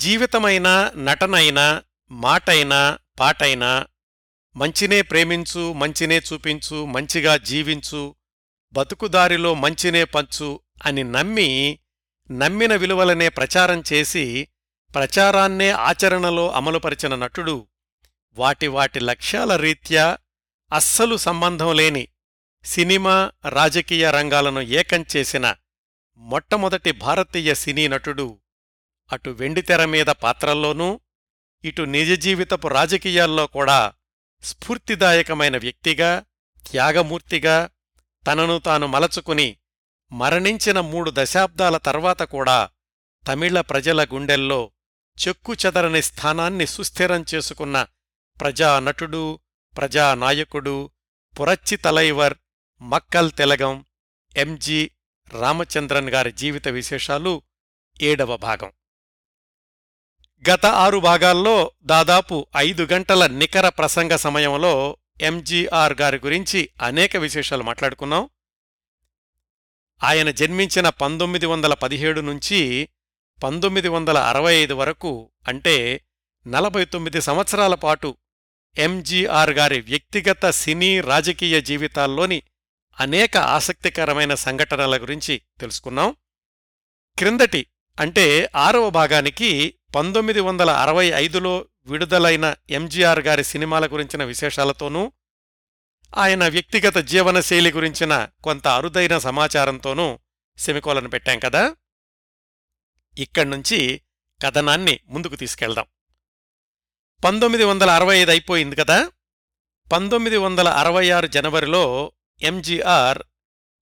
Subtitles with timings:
[0.00, 1.66] జీవితమైనా నటనైనా
[2.10, 2.80] మాటైనా
[3.18, 3.70] పాటైనా
[4.56, 8.02] మంచినే ప్రేమించు మంచినే చూపించు మంచిగా జీవించు
[8.74, 10.48] బతుకుదారిలో మంచినే పంచు
[10.86, 11.48] అని నమ్మి
[12.30, 14.24] నమ్మిన విలువలనే ప్రచారం చేసి
[14.90, 17.56] ప్రచారాన్నే ఆచరణలో అమలుపరిచిన నటుడు
[18.36, 20.04] వాటి వాటి లక్ష్యాల రీత్యా
[20.70, 22.04] అస్సలు సంబంధం లేని
[22.64, 23.16] సినిమా
[23.52, 25.46] రాజకీయ రంగాలను ఏకం చేసిన
[26.20, 28.26] మొట్టమొదటి భారతీయ సినీ నటుడు
[29.12, 31.00] అటు వెండితెర మీద పాత్రల్లోనూ
[31.64, 33.92] ఇటు నిజ జీవితపు రాజకీయాల్లో కూడా
[34.42, 36.24] స్ఫూర్తిదాయకమైన వ్యక్తిగా
[36.70, 37.70] త్యాగమూర్తిగా
[38.26, 39.56] తనను తాను మలచుకుని
[40.12, 42.70] మరణించిన మూడు దశాబ్దాల తర్వాత కూడా
[43.26, 44.70] తమిళ ప్రజల గుండెల్లో
[45.26, 47.86] చెక్కుచెదరని స్థానాన్ని సుస్థిరం చేసుకున్న
[48.40, 49.40] ప్రజానటుడు
[49.76, 50.90] ప్రజానాయకుడు
[51.40, 52.34] పురచ్చి తలైవర్
[52.82, 53.84] మక్కల్ తెలగం
[54.36, 54.90] ఎంజి
[55.28, 57.42] రామచంద్రన్ గారి జీవిత విశేషాలు
[58.02, 58.72] ఏడవ భాగం.
[60.48, 68.28] గత ఆరు భాగాల్లో దాదాపు ఐదు గంటల నికర ప్రసంగ సమయంలో ఎంజీఆర్ గారి గురించి అనేక విశేషాలు మాట్లాడుకున్నాం.
[70.02, 72.88] ఆయన జన్మించిన పంతొమ్మిది వందల పదిహేడు నుంచి
[73.42, 76.00] పంతొమ్మిది వందల అరవై ఐదు వరకు అంటే
[76.46, 78.16] నలభై తొమ్మిది సంవత్సరాల పాటు
[78.78, 82.42] ఎంజీఆర్ గారి వ్యక్తిగత సినీ రాజకీయ జీవితాల్లోని
[83.00, 86.16] అనేక ఆసక్తికరమైన సంఘటనల గురించి తెలుసుకున్నాం.
[87.18, 87.66] క్రిందటి
[88.00, 95.12] అంటే ఆరవ భాగానికి పంతొమ్మిది వందల అరవై ఐదులో విడుదలైన ఎంజీఆర్ గారి సినిమాల గురించిన విశేషాలతోనూ
[96.16, 100.18] ఆయన వ్యక్తిగత జీవనశైలి గురించిన కొంత అరుదైన సమాచారంతోనూ
[100.58, 101.76] సెమికోలను పెట్టాం కదా?
[103.18, 104.00] ఇక్కడ్నుంచి
[104.42, 105.84] కథనాన్ని ముందుకు తీసుకెళ్దాం.
[107.24, 109.10] పంతొమ్మిది వందల అరవై ఐదు అయిపోయింది కదా?
[109.92, 113.22] పంతొమ్మిది వందల అరవై ఆరు జనవరిలో ఎంజీఆర్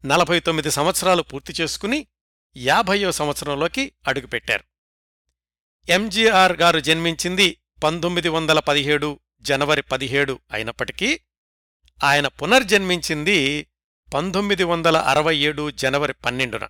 [0.04, 2.06] నలభై తొమ్మిది సంవత్సరాలు పూర్తి చేసుకుని
[2.56, 4.67] యాభయో సంవత్సరంలోకి అడుగుపెట్టారు.
[5.88, 11.20] ఎంజీఆర్ గారు జన్మించింది పంతొమ్మిది వందల పదిహేడు జనవరి పదిహేడు అయినప్పటికీ
[12.04, 13.66] ఆయన పునర్జన్మించింది
[14.14, 16.68] పంతొమ్మిది వందల అరవై ఏడు జనవరి పన్నెండున.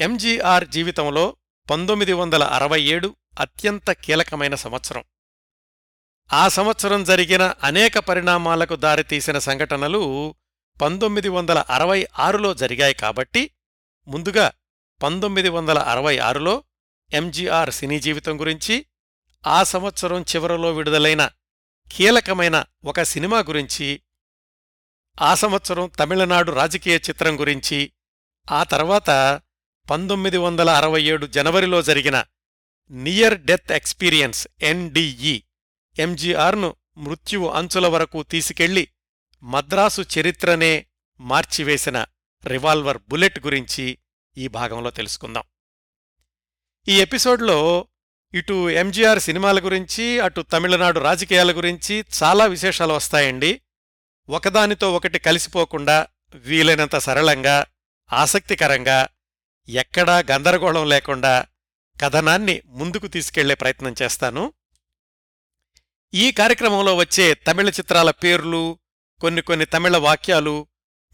[0.00, 1.36] ఎంజీఆర్ జీవితంలో
[1.70, 5.04] పంతొమ్మిది వందల అరవై ఏడు అత్యంత కీలకమైన సంవత్సరం.
[6.32, 10.34] ఆ సంవత్సరం జరిగిన అనేక పరిణామాలకు దారితీసిన సంఘటనలు
[10.82, 13.50] పంతొమ్మిది వందల అరవై ఆరులో జరిగాయి కాబట్టి
[14.08, 14.52] ముందుగా
[15.02, 16.64] పంతొమ్మిది వందల అరవై ఆరులో
[17.12, 18.86] ఎంజీఆర్ సినీ జీవితం గురించి
[19.46, 21.30] ఆ సంవత్సరం చివరలో విడుదలైన
[21.92, 24.00] కీలకమైన ఒక సినిమా గురించి
[25.22, 27.92] ఆ సంవత్సరం తమిళనాడు రాజకీయ చిత్రం గురించి
[28.50, 29.10] ఆ తర్వాత
[29.90, 32.24] పంతొమ్మిది వందల అరవై ఏడు జనవరిలో జరిగిన
[32.90, 35.42] నియర్ డెత్ ఎక్స్పీరియన్స్ ఎన్డిఈ
[35.98, 38.88] ఎంజీఆర్ను మృత్యువు అంచుల వరకు తీసుకెళ్ళి
[39.42, 40.86] మద్రాసు చరిత్రనే
[41.20, 42.06] మార్చివేసిన
[42.44, 43.98] రివాల్వర్ బుల్లెట్ గురించి
[44.36, 45.42] ఈ భాగంలో తెలుసుకుందాం.
[46.88, 47.88] ఈ ఎపిసోడ్లో
[48.34, 53.60] ఇటు ఎంజీఆర్ సినిమాల గురించి అటు తమిళనాడు రాజకీయాల గురించి చాలా విశేషాలు వస్తాయండి.
[54.28, 57.66] ఒకదానితో ఒకటి కలిసిపోకుండా వీలైనంత సరళంగా
[58.12, 59.08] ఆసక్తికరంగా
[59.68, 61.46] ఎక్కడా గందరగోళం లేకుండా
[62.02, 64.52] కథనాన్ని ముందుకు తీసుకెళ్ళే ప్రయత్నం చేస్తాను.
[66.14, 68.78] ఈ కార్యక్రమంలో వచ్చే తమిళ చిత్రాల పేర్లు
[69.20, 70.66] కొన్ని కొన్ని తమిళ వాక్యాలు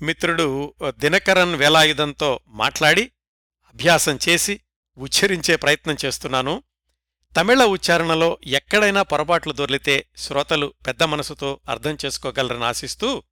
[0.03, 3.03] మిత్రుడు దినకరన్ వేలాయుధంతో మాట్లాడి
[3.66, 4.60] అభ్యాసం చేసి
[4.99, 6.62] ఉచ్చరించే ప్రయత్నం చేస్తున్నాను.
[7.37, 13.23] తమిళ ఉచ్చారణలో ఎక్కడైనా పొరపాట్లు దొర్లితే శ్రోతలు పెద్ద మనసుతో అర్థం చేసుకోగలరని ఆశిస్తూ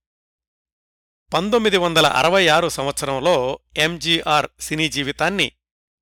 [1.34, 5.52] పంతొమ్మిది వందల అరవై ఆరు సంవత్సరంలో ఎంజీఆర్ సినీ జీవితాన్ని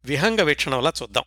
[0.04, 1.24] విహంగ వీక్షణంలా చూద్దాం.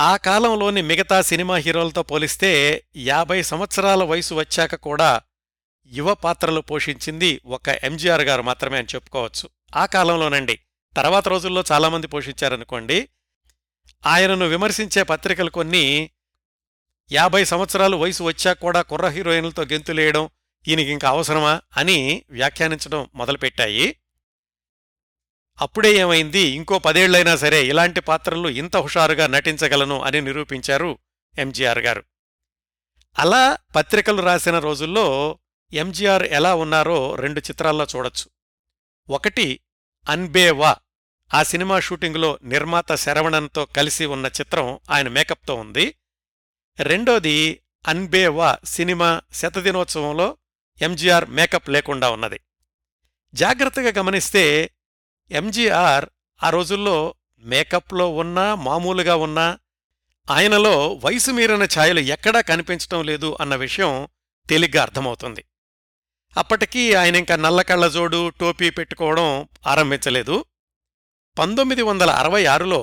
[0.00, 5.20] ఆ కాలంలోని మిగతా సినిమా హీరోలతో పోలిస్తే యాభై సంవత్సరాల వయసు వచ్చాక కూడా
[5.86, 9.48] యువ పాత్రలు పోషించింది ఒక ఎంజీఆర్ గారు మాత్రమే అని చెప్పుకోవచ్చు.
[9.76, 10.58] ఆ కాలంలోనండి
[10.96, 13.08] తర్వాత రోజుల్లో చాలామంది పోషించారనుకోండి
[14.06, 16.10] ఆయనను విమర్శించే పత్రికలు కొన్ని
[17.12, 20.28] యాభై సంవత్సరాలు వయసు వచ్చాక కూడా కుర్ర హీరోయిన్లతో గెంతులేయడం
[20.68, 23.96] ఈయనకింక అవసరమా అని వ్యాఖ్యానించడం మొదలుపెట్టాయి.
[25.60, 30.98] అప్పుడే ఏమైంది ఇంకో పదేళ్ళైనా సరే ఇలాంటి పాత్రలు ఇంత హుషారుగా నటించగలను అని నిరూపించారు
[31.38, 32.04] ఎంజీఆర్ గారు.
[33.18, 35.38] అలా పత్రికలు రాసిన రోజుల్లో
[35.72, 38.30] ఎంజీఆర్ ఎలా ఉన్నారో రెండు చిత్రాల్లో చూడొచ్చు.
[39.12, 39.60] ఒకటి
[40.08, 40.76] అన్బేవా
[41.34, 45.94] ఆ సినిమా షూటింగులో నిర్మాత శరవణన్తో కలిసి ఉన్న చిత్రం ఆయన మేకప్తో ఉంది.
[46.80, 50.36] రెండోది అన్బేవా సినిమా శతదినోత్సవంలో
[50.82, 52.40] ఎంజీఆర్ మేకప్ లేకుండా ఉన్నది.
[53.34, 54.70] జాగ్రత్తగా గమనిస్తే
[55.30, 56.04] ఎంజీఆర్
[56.42, 59.58] ఆ రోజుల్లో మేకప్లో ఉన్నా మామూలుగా ఉన్నా
[60.30, 64.08] ఆయనలో వయసు మీరిన ఛాయలు ఎక్కడా కనిపించటం లేదు అన్న విషయం
[64.48, 65.44] తేలిగ్గా అర్థమవుతుంది.
[66.36, 70.44] అప్పటికీ ఆయన ఇంకా నల్ల కళ్ళజోడు టోపీ పెట్టుకోవడం ఆరంభించలేదు.
[71.36, 72.78] పంతొమ్మిది వందల అరవై ఆరులో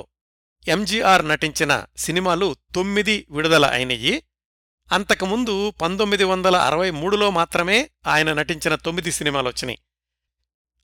[0.66, 4.14] ఎంజీఆర్ నటించిన సినిమాలు తొమ్మిది విడుదల అయినయి
[4.90, 9.80] అంతకుముందు పంతొమ్మిది వందల అరవై మూడులో మాత్రమే ఆయన నటించిన తొమ్మిది సినిమాలొచ్చినాయి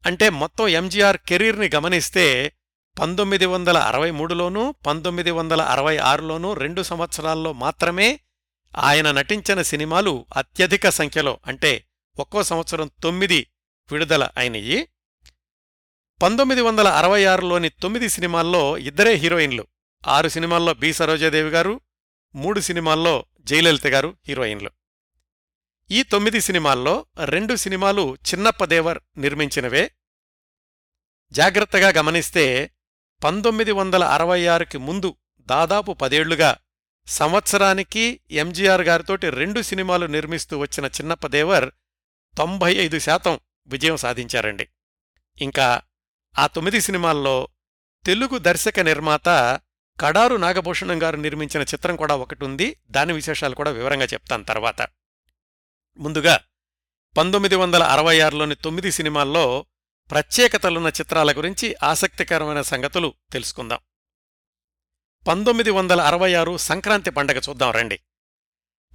[0.05, 2.27] అంటే మొత్తం ఎంజీఆర్ కెరీర్ని గమనిస్తే
[2.97, 8.09] పంతొమ్మిది వందల అరవై మూడులోనూ పంతొమ్మిది వందల అరవై ఆరులోనూ రెండు సంవత్సరాల్లో మాత్రమే
[8.73, 11.73] ఆయన నటించిన సినిమాలు అత్యధిక సంఖ్యలో అంటే
[12.17, 13.41] ఒక్కో సంవత్సరం తొమ్మిది
[13.91, 14.79] విడుదల అయినయి
[16.23, 19.67] పంతొమ్మిది వందల అరవై ఆరులోని తొమ్మిది సినిమాల్లో ఇద్దరే హీరోయిన్లు.
[20.07, 20.93] ఆరు సినిమాల్లో బి.
[20.93, 21.81] సరోజాదేవి గారు
[22.35, 24.71] మూడు సినిమాల్లో జయలలిత గారు హీరోయిన్లు.
[25.91, 29.91] ఈ తొమ్మిది సినిమాల్లో రెండు సినిమాలు చిన్నప్పదేవర్ నిర్మించినవే.
[31.33, 32.71] జాగ్రత్తగా గమనిస్తే
[33.25, 36.57] పంతొమ్మిది వందల అరవై ఆరుకి ముందు దాదాపు పదేళ్ళుగా
[37.07, 41.71] సంవత్సరానికి ఎంజీఆర్ గారితోటి రెండు సినిమాలు నిర్మిస్తూ వచ్చిన చిన్నప్పదేవర్
[42.37, 44.69] తొంభై ఐదు శాతం విజయం సాధించారండి.
[45.41, 45.81] ఇంకా
[46.39, 47.49] ఆ తొమ్మిది సినిమాల్లో
[48.07, 49.29] తెలుగు దర్శక నిర్మాత
[50.01, 54.87] కడారు నాగభూషణం గారు నిర్మించిన చిత్రం కూడా ఒకటి ఉంది దాని విశేషాలు కూడా వివరంగా చెప్తాను తర్వాత.
[55.97, 56.41] ముందుగా
[57.17, 59.67] పంతొమ్మిది వందల అరవై ఆరులోని తొమ్మిది సినిమాల్లో
[60.11, 63.79] ప్రత్యేకతలున్న చిత్రాల గురించి ఆసక్తికరమైన సంగతులు తెలుసుకుందాం.
[65.29, 68.01] పంతొమ్మిది వందల అరవై ఆరు సంక్రాంతి పండగ చూద్దాం రండి.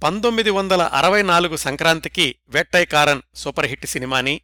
[0.02, 4.40] పంతొమ్మిది వందల అరవై నాలుగు సంక్రాంతికి వెట్టైకారన్ సూపర్ హిట్ సినిమాని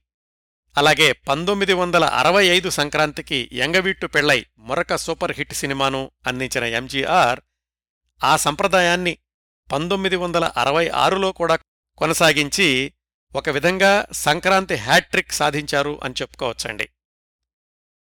[0.76, 7.40] అలాగే పంతొమ్మిది వందల అరవై ఐదు సంక్రాంతికి ఎంగవీట్టు పెళ్ళై మరొక సూపర్ హిట్ సినిమాను అందించిన ఎంజీఆర్
[8.24, 9.18] ఆ సంప్రదాయాన్ని
[9.72, 11.58] పంతొమ్మిది వందల అరవై ఆరులో కూడా
[11.98, 12.92] కొనసాగించి
[13.34, 16.88] ఒక విధంగా సంక్రాంతి హ్యాట్రిక్ సాధించారు అని చెప్పుకోవచ్చండి.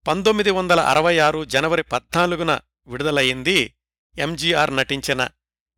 [0.07, 3.75] పంతొమ్మిది వందల అరవై ఆరు జనవరి పద్నాలుగున విడుదలయ్యింది
[4.18, 5.27] ఎంజీఆర్ నటించిన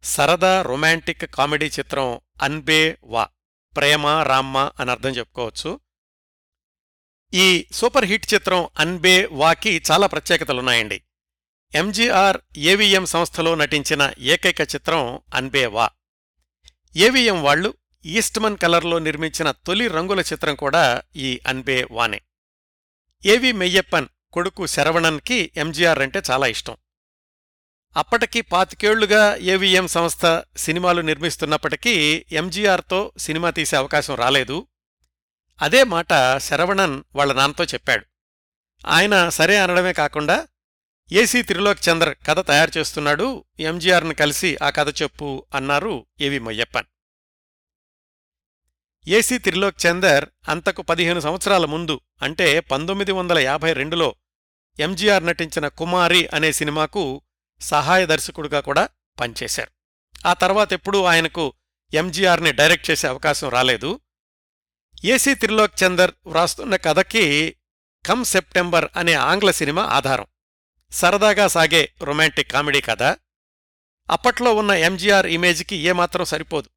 [0.04, 3.28] సరదా రొమాంటిక్ కామెడీ చిత్రం అన్బే వా
[3.76, 5.80] ప్రేమ రామ్మ అని అర్థం చెప్పుకోవచ్చు.
[7.36, 11.02] ఈ సూపర్ హిట్ చిత్రం అన్బే వాకి చాలా ప్రత్యేకతలున్నాయండి.
[11.76, 15.90] ఎంజీఆర్ ఏవిఎం సంస్థలో నటించిన ఏకైక చిత్రం అన్బే వా.
[16.96, 17.74] ఏవిఎం వాళ్ళు
[18.06, 22.22] ఈస్ట్మన్ కలర్లో నిర్మించిన తొలి రంగుల చిత్రం కూడా ఈ అన్బే వానే.
[23.26, 26.78] ఏవి మెయ్యప్పన్ కొడుకు శరవణన్కి ఎంజీఆర్ అంటే చాలా ఇష్టం.
[27.98, 34.68] అప్పటికి పాతికేళ్ళుగా ఏవిఎం సంస్థ సినిమాలు నిర్మిస్తున్నప్పటికీ ఎంజీఆర్తో సినిమా తీసే అవకాశం రాలేదు.
[35.62, 38.06] అదే మాట శరవణన్ వాళ్ళ నాన్నతో చెప్పాడు.
[38.88, 40.48] ఆయన సరే అనడమే కాకుండా
[41.12, 46.86] ఏసీ త్రిలోక్ చంద్ర కథ తయారు చేస్తున్నాడు ఎంజీఆర్ను కలిసి ఆ కథ చెప్పు అన్నారు ఏవి మొయ్యప్పన్.
[49.08, 54.16] ఏసీ త్రిలోక్ చందర్ అంతకు పదిహేను సంవత్సరాల ముందు అంటే పంతొమ్మిది వందల యాభై రెండులో
[54.80, 57.22] ఎంజీఆర్ నటించిన కుమారి అనే సినిమాకు
[57.62, 59.72] సహాయ దర్శకుడుగా కూడా పనిచేశారు.
[60.28, 61.54] ఆ తర్వాతెప్పుడూ ఆయనకు
[61.94, 64.00] ఎంజీఆర్ని డైరెక్ట్ చేసే అవకాశం రాలేదు.
[65.06, 67.56] ఏసీ త్రిలోక్ చందర్ వ్రాస్తున్న కథకి
[68.06, 70.26] కమ్ సెప్టెంబర్ అనే ఆంగ్ల సినిమా ఆధారం.
[70.92, 73.04] సరదాగా సాగే రొమాంటిక్ కామెడీ కథ.
[74.10, 76.70] అప్పట్లో ఉన్న ఎంజీఆర్ ఇమేజ్కి ఏమాత్రం సరిపోదు.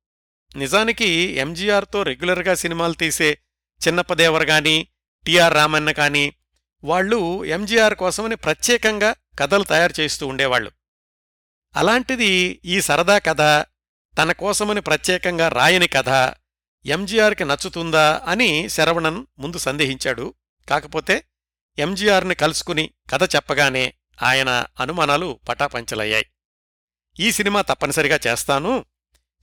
[0.57, 1.09] నిజానికి
[1.45, 3.39] ఎంజీఆర్తో రెగ్యులర్గా సినిమాలు తీసే
[3.81, 4.89] చిన్నప్పదేవర్ గాని
[5.27, 6.33] టిఆర్ రామన్న కాని
[6.85, 10.71] వాళ్ళు ఎంజీఆర్ కోసమని ప్రత్యేకంగా కథలు తయారు చేస్తూ ఉండేవాళ్ళు
[11.77, 13.41] అలాంటిది ఈ సరదా కథ
[14.19, 16.09] తన కోసమని ప్రత్యేకంగా రాయని కథ
[16.87, 20.35] ఎంజీఆర్కి నచ్చుతుందా అని శరవణన్ ముందు సందేహించాడు.
[20.69, 21.25] కాకపోతే
[21.79, 26.27] ఎంజీఆర్ని కలుసుకుని కథ చెప్పగానే ఆయన అనుమానాలు పటాపంచలయ్యాయి.
[27.21, 28.85] ఈ సినిమా తప్పనిసరిగా చేస్తాను.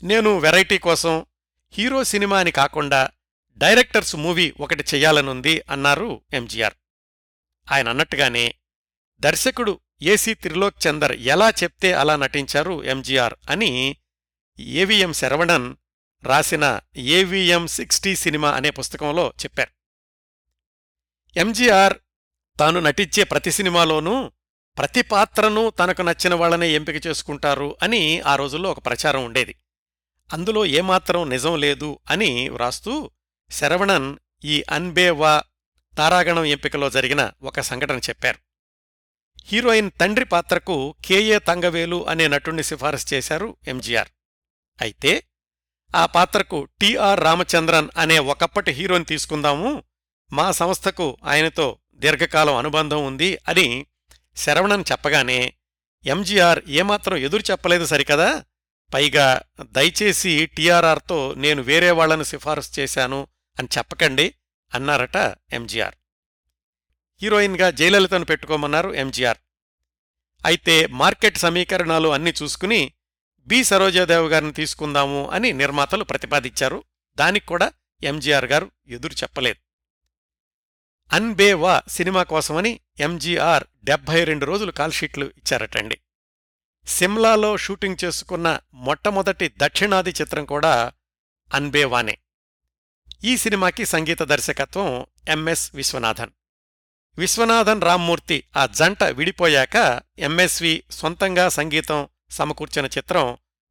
[0.03, 1.25] నేను వెరైటీ కోసం
[1.71, 3.09] హీరో సినిమా అని కాకుండా
[3.57, 6.73] డైరెక్టర్స్ మూవీ ఒకటి చెయ్యాలనుంది అన్నారు ఎంజీఆర్
[7.71, 8.55] ఆయన అన్నట్టుగానే
[9.19, 13.95] దర్శకుడు ఏసీ త్రిలోక్ చందర్ ఎలా చెప్తే అలా నటించారు ఎంజీఆర్ అని
[14.59, 15.75] ఏవిఎం శరవణన్
[16.25, 19.71] రాసిన ఏవిఎం సిక్స్టీ సినిమా అనే పుస్తకంలో చెప్పారు.
[21.39, 21.97] ఎంజీఆర్
[22.59, 24.31] తాను నటించే ప్రతి సినిమాలోనూ
[24.77, 29.55] ప్రతి పాత్రను తనకు నచ్చిన వాళ్ళనే ఎంపిక చేసుకుంటారు అని ఆ రోజుల్లో ఒక ప్రచారం ఉండేది.
[30.33, 33.11] అందులో ఏమాత్రం నిజం లేదు అని వ్రాస్తూ
[33.51, 35.43] శరవణన్ ఈ అన్బేవా
[35.97, 38.39] తారాగణం ఎంపికలో జరిగిన ఒక సంఘటన చెప్పారు.
[39.45, 44.07] హీరోయిన్ తండ్రి పాత్రకు కేఏ తంగవేలు అనే నటుణ్ణి సిఫారసు చేశారు ఎంజీఆర్
[44.81, 45.23] అయితే
[45.95, 49.83] ఆ పాత్రకు టిఆర్ రామచంద్రన్ అనే ఒకప్పటి హీరోని తీసుకుందాము.
[50.33, 53.85] మా సంస్థకు ఆయనతో దీర్ఘకాలం అనుబంధం ఉంది అని
[54.35, 55.53] శరవణన్ చెప్పగానే
[56.05, 58.43] ఎంజీఆర్ ఏమాత్రం ఎదురు చెప్పలేదు సరికదా?
[58.93, 63.27] పైగా దయచేసి టీఆర్ఆర్తో నేను వేరే వాళ్ళను సిఫారసు చేశాను
[63.59, 64.35] అని చెప్పకండి
[64.73, 65.95] అన్నారట ఎంజీఆర్.
[67.21, 69.37] హీరోయిన్గా జయలలితను పెట్టుకోమన్నారు ఎంజీఆర్.
[70.45, 72.93] అయితే మార్కెట్ సమీకరణాలు అన్నీ చూసుకుని
[73.47, 76.83] బి సరోజాదేవి గారిని తీసుకుందాము అని నిర్మాతలు ప్రతిపాదించారు.
[77.15, 77.73] దానికి కూడా
[78.03, 79.65] ఎంజీఆర్ గారు ఎదురు చెప్పలేదు.
[81.13, 85.99] అన్బేవా సినిమా కోసమని ఎంజీఆర్ డెబ్బై రెండు రోజులు కాల్షీట్లు ఇచ్చారటండి.
[86.87, 90.91] సిమ్లాలో షూటింగ్ చేసుకున్న మొట్టమొదటి దక్షిణాది చిత్రం కూడా
[91.53, 92.17] అన్బేవానే
[93.23, 96.31] ఈ సినిమాకి సంగీత దర్శకత్వం ఎంఎస్ విశ్వనాథన్.
[97.17, 102.07] విశ్వనాథన్ రామ్మూర్తి ఆ జంట విడిపోయాక ఎంఎస్వి సొంతంగా సంగీతం
[102.39, 103.25] సమకూర్చిన చిత్రం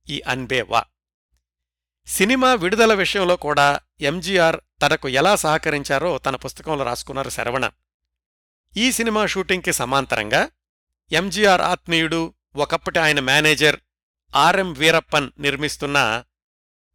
[0.07, 0.83] ఈ అన్బేవా
[2.09, 3.67] సినిమా విడుదల విషయంలో కూడా
[4.01, 7.65] ఎంజీఆర్ తనకు ఎలా సహకరించారో తన పుస్తకంలో రాసుకున్నారు శరవణ.
[8.77, 10.43] ఈ సినిమా షూటింగ్కి సమాంతరంగా
[11.13, 12.21] ఎంజీఆర్ ఆత్మీయుడు
[12.57, 13.79] ఒకప్పటి ఆయన మేనేజర్
[14.33, 15.99] ఆర్ఎం వీరప్పన్ నిర్మిస్తున్న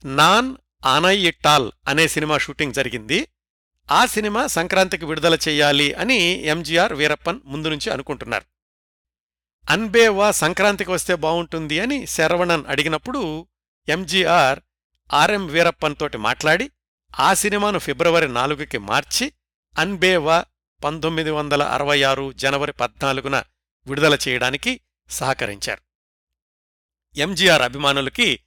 [0.04, 0.50] నాన్
[0.86, 3.20] ఆనయిట్టాల్ అనే సినిమా షూటింగ్ జరిగింది.
[3.90, 6.20] ఆ సినిమా సంక్రాంతికి విడుదల చెయ్యాలి అని
[6.54, 8.46] ఎంజీఆర్ వీరప్పన్ ముందు నుంచి అనుకుంటున్నారు.
[9.70, 13.48] అన్బేవా సంక్రాంతికి వస్తే బావుంటుంది అని శరవణన్ అడిగినప్పుడు
[13.90, 14.60] ఎంజీఆర్
[15.14, 16.72] ఆర్ఎం వీరప్పన్ తోటి మాట్లాడి
[17.20, 19.34] ఆ సినిమాను ఫిబ్రవరి నాలుగుకి మార్చి
[19.78, 20.46] అన్బేవా
[20.84, 23.44] పంతొమ్మిది వందల అరవై ఆరు జనవరి పద్నాలుగున
[23.88, 25.82] విడుదల చేయడానికి సహకరించారు.
[27.18, 28.40] ఎంజీఆర్ అభిమానులకి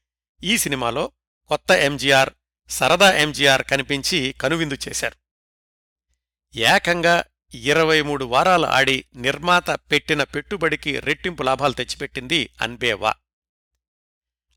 [0.44, 1.12] ఈ సినిమాలో
[1.48, 2.30] కొత్త ఎంజీఆర్
[2.68, 5.16] సరదా ఎంజీఆర్ కనిపించి కనువిందు చేశారు.
[6.58, 7.24] ఏకంగా
[7.54, 13.14] ఇరవై మూడు వారాలు ఆడి నిర్మాత పెట్టిన పెట్టుబడికి రెట్టింపు లాభాలు తెచ్చిపెట్టింది అన్బేవా.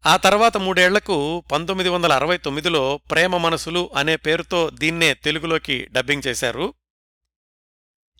[0.05, 6.73] ఆ తర్వాత మూడేళ్ళకు పంతొమ్మిది వందల అరవై తొమ్మిదిలో ప్రేమ మనసులు అనే పేరుతో దీన్నే తెలుగులోకి డబ్బింగ్ చేశారు.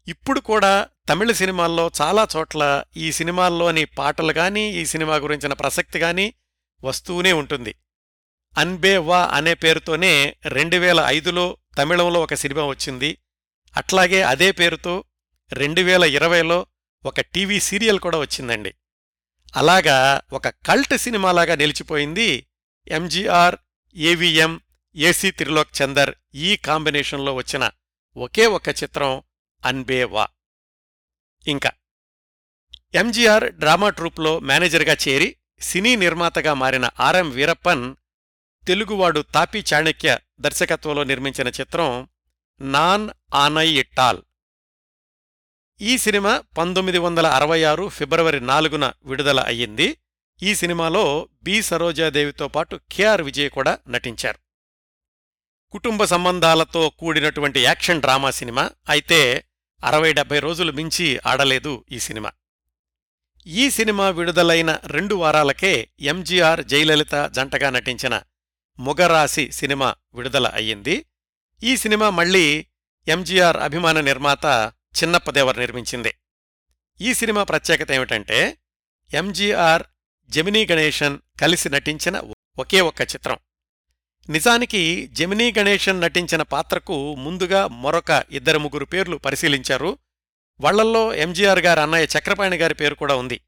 [0.07, 6.33] ఇప్పుడు కూడా తమిళ సినిమాల్లో చాలా చోట్ల ఈ సినిమాల్లోని పాటలు గాని ఈ సినిమా గురించిన ప్రసక్తి గాని
[6.83, 7.75] వస్తూనే ఉంటుంది.
[8.57, 13.17] అన్బే వా అనే పేరుతోనే రెండు వేల ఐదులో తమిళంలో ఒక సినిమా వచ్చింది.
[13.77, 15.05] అట్లాగే అదే పేరుతో
[15.53, 16.67] రెండు వేల ఇరవైలో
[17.05, 18.73] ఒక టీవీ సీరియల్ కూడా వచ్చిందండి.
[19.55, 22.47] అలాగా ఒక కల్ట్ సినిమాలాగా నిలిచిపోయింది
[22.87, 23.55] ఎంజీఆర్
[23.95, 24.61] ఏవిఎం
[24.95, 27.71] ఏసీ త్రిలోక్ చందర్ ఈ కాంబినేషన్లో వచ్చిన
[28.15, 29.23] ఒకే ఒక చిత్రం
[29.65, 30.27] అన్బేవా.
[31.47, 31.71] ఇంకా
[32.93, 37.95] ఎంజీఆర్ డ్రామా ట్రూప్లో మేనేజర్గా చేరి సినీ నిర్మాతగా మారిన ఆర్ఎం వీరప్పన్
[38.67, 42.07] తెలుగువాడు తాపీ చాణక్య దర్శకత్వంలో నిర్మించిన చిత్రం
[42.61, 44.21] నాన్ ఆనయిట్టాల్
[45.81, 49.97] ఈ సినిమా పంతొమ్మిది వందల అరవై ఆరు ఫిబ్రవరి నాలుగున విడుదల అయ్యింది.
[50.43, 54.39] ఈ సినిమాలో బి సరోజాదేవితో పాటు కెఆర్ విజయ్ కూడా నటించారు.
[55.71, 58.69] కుటుంబ సంబంధాలతో కూడినటువంటి యాక్షన్ డ్రామా సినిమా.
[58.89, 59.45] అయితే
[59.83, 62.31] అరవై డెబ్బై రోజులు మించి ఆడలేదు ఈ సినిమా.
[63.47, 68.21] ఈ సినిమా విడుదలైన రెండు వారాలకే ఎంజీఆర్ జయలలిత జంటగా నటించిన
[68.79, 71.05] మొగరాసి సినిమా విడుదల అయ్యింది.
[71.63, 72.65] ఈ సినిమా మళ్ళీ
[73.07, 76.13] ఎంజీఆర్ అభిమాన నిర్మాత చిన్నప్పదేవర్ నిర్మించింది.
[77.01, 78.57] ఈ సినిమా ప్రత్యేకత ఏమిటంటే
[79.13, 79.83] ఎంజీఆర్
[80.29, 82.21] జమినీ గణేశన్ కలిసి నటించిన
[82.59, 83.37] ఒకే ఒక్క చిత్రం.
[84.29, 89.97] నిజానికి జమినీ గణేశన్ నటించిన పాత్రకు ముందుగా మరొక ఇద్దరు ముగ్గురు పేర్లు పరిశీలించారు.
[90.59, 93.41] వాళ్ళల్లో ఎంజీఆర్ గారి అన్నయ్య చక్రపాణి గారి పేరు కూడా ఉంది.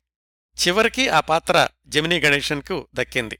[0.67, 3.39] చివరికి ఆ పాత్ర జమినీ గణేశన్కు దక్కింది.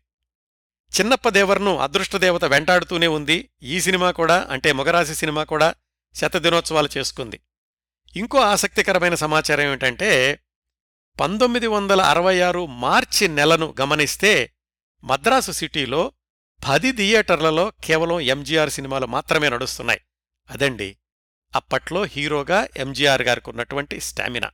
[1.00, 3.50] చిన్నప్పదేవర్ను అదృష్టదేవత వెంటాడుతూనే ఉంది.
[3.64, 5.76] ఈ సినిమా కూడా అంటే మొగరాశి సినిమా కూడా
[6.16, 7.40] శతదినోత్సవాలు చేసుకుంది.
[8.16, 10.40] ఇంకో ఆసక్తికరమైన సమాచారం ఏమిటంటే
[11.20, 14.54] పంతొమ్మిది వందల అరవై ఆరు మార్చి నెలను గమనిస్తే
[15.04, 16.12] మద్రాసు సిటీలో
[16.68, 20.02] పది థియేటర్లలో కేవలం ఎంజీఆర్ సినిమాలు మాత్రమే నడుస్తున్నాయి.
[20.50, 20.98] అదండి
[21.56, 24.52] అప్పట్లో హీరోగా ఎంజీఆర్ గారికి ఉన్నటువంటి స్టామినా.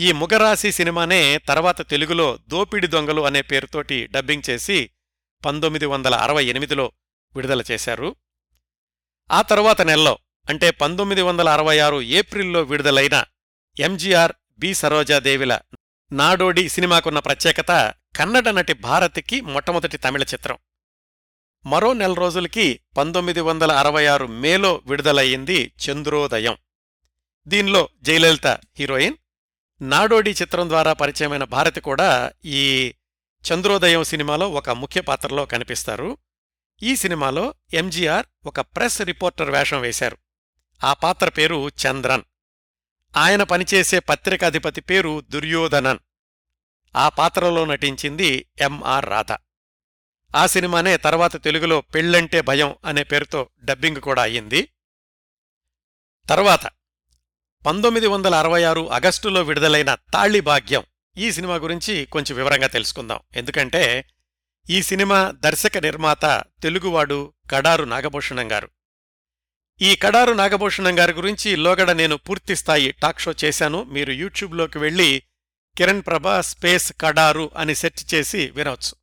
[0.00, 4.90] ఈ ముగరాశి సినిమానే తర్వాత తెలుగులో దోపిడి దొంగలు అనే పేరుతోటి డబ్బింగ్ చేసి
[5.46, 6.92] పంతొమ్మిది వందల అరవై ఎనిమిదిలో
[7.36, 8.16] విడుదల చేశారు.
[9.32, 13.24] ఆ తరువాత నెలలో అంటే పంతొమ్మిది వందల అరవై ఆరు ఏప్రిల్లో విడుదలైన
[13.80, 14.74] ఎంజీఆర్ బి.
[14.74, 15.58] సరోజాదేవిల
[16.12, 20.58] నాడోడి సినిమాకున్న ప్రత్యేకత కన్నడ నటి భారతికి మొట్టమొదటి తమిళ చిత్రం.
[21.66, 26.56] మరో నెల రోజులకి పంతొమ్మిది వందల అరవై ఆరు మేలో విడుదలయ్యింది చంద్రోదయం.
[27.48, 29.14] దీనిలో జయలలిత హీరోయిన్
[29.82, 32.94] నాడోడి చిత్రం ద్వారా పరిచయమైన భారతి కూడా ఈ
[33.52, 36.18] చంద్రోదయం సినిమాలో ఒక ముఖ్య పాత్రలో కనిపిస్తారు.
[36.82, 40.16] ఈ సినిమాలో ఎంజీఆర్ ఒక ప్రెస్ రిపోర్టర్ వేషం వేశారు.
[40.84, 42.22] ఆ పాత్ర పేరు చంద్రన్.
[43.16, 45.98] ఆయన పనిచేసే పత్రికాధిపతి పేరు దుర్యోధనన్.
[46.96, 49.32] ఆ పాత్రలో నటించింది ఎంఆర్ రాధ.
[50.36, 54.68] ఆ సినిమానే తర్వాత తెలుగులో పెళ్ళంటే భయం అనే పేరుతో డబ్బింగ్ కూడా అయ్యింది.
[56.28, 56.66] తర్వాత
[57.66, 60.82] పంతొమ్మిది వందల అరవై ఆరు ఆగస్టులో విడుదలైన తాళిభాగ్యం
[61.18, 63.20] ఈ సినిమా గురించి కొంచెం వివరంగా తెలుసుకుందాం.
[63.36, 64.04] ఎందుకంటే
[64.70, 68.70] ఈ సినిమా దర్శక నిర్మాత తెలుగువాడు కడారు నాగభూషణం గారు.
[69.82, 73.82] ఈ కడారు నాగభూషణం గారి గురించి లోగడ నేను పూర్తిస్థాయి టాక్ షో చేశాను.
[73.82, 75.22] మీరు యూట్యూబ్లోకి వెళ్ళి
[75.78, 78.94] కిరణ్ ప్రభా స్పేస్ కడారు అని సెర్చ్ చేసి వినవచ్చు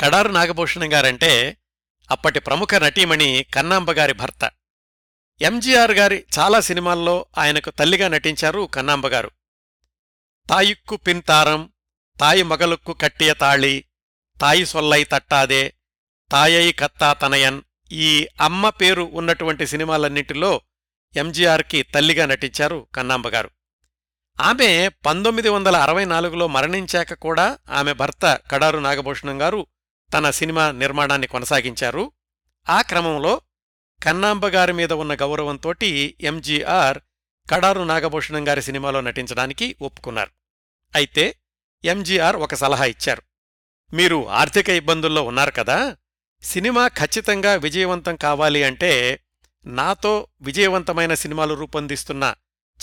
[0.00, 1.56] కడారు నాగభూషణం గారంటే
[2.10, 4.50] అప్పటి ప్రముఖ నటీమణి కన్నాంబ గారి భర్త.
[5.40, 9.30] ఎంజీఆర్ గారి చాలా సినిమాల్లో ఆయనకు తల్లిగా నటించారు కన్నాంబ గారు.
[10.50, 11.72] తాయిక్కు పిన్తారం
[12.20, 13.84] తాయి మగలుక్కు కట్టియ తాళి
[14.40, 15.74] తాయి సొల్లై తట్టాదే
[16.32, 17.62] తాయై కత్తా తనయన్
[17.92, 20.60] ఈ అమ్మ పేరు ఉన్నటువంటి సినిమాలన్నింటిలో
[21.16, 23.50] ఎంజీఆర్కి తల్లిగా నటించారు కన్నాంబగారు.
[24.40, 29.66] ఆమె పంతొమ్మిది వందల అరవై నాలుగులో మరణించాక కూడా ఆమె భర్త కడారు నాగభూషణం గారు
[30.14, 32.12] తన సినిమా నిర్మాణాన్ని కొనసాగించారు.
[32.68, 33.40] ఆ క్రమంలో
[34.02, 36.98] కన్నాంబగారి మీద ఉన్న గౌరవంతోటి ఎంజీఆర్
[37.50, 40.30] కడారు నాగభూషణం గారి సినిమాలో నటించడానికి ఒప్పుకున్నారు.
[40.94, 41.38] అయితే
[41.84, 43.22] ఎంజీఆర్ ఒక సలహా ఇచ్చారు.
[43.92, 45.96] మీరు ఆర్థిక ఇబ్బందుల్లో ఉన్నారు కదా
[46.42, 49.22] సినిమా ఖచ్చితంగా విజయవంతం కావాలి అంటే
[49.64, 52.34] నాతో విజయవంతమైన సినిమాలు రూపొందిస్తున్న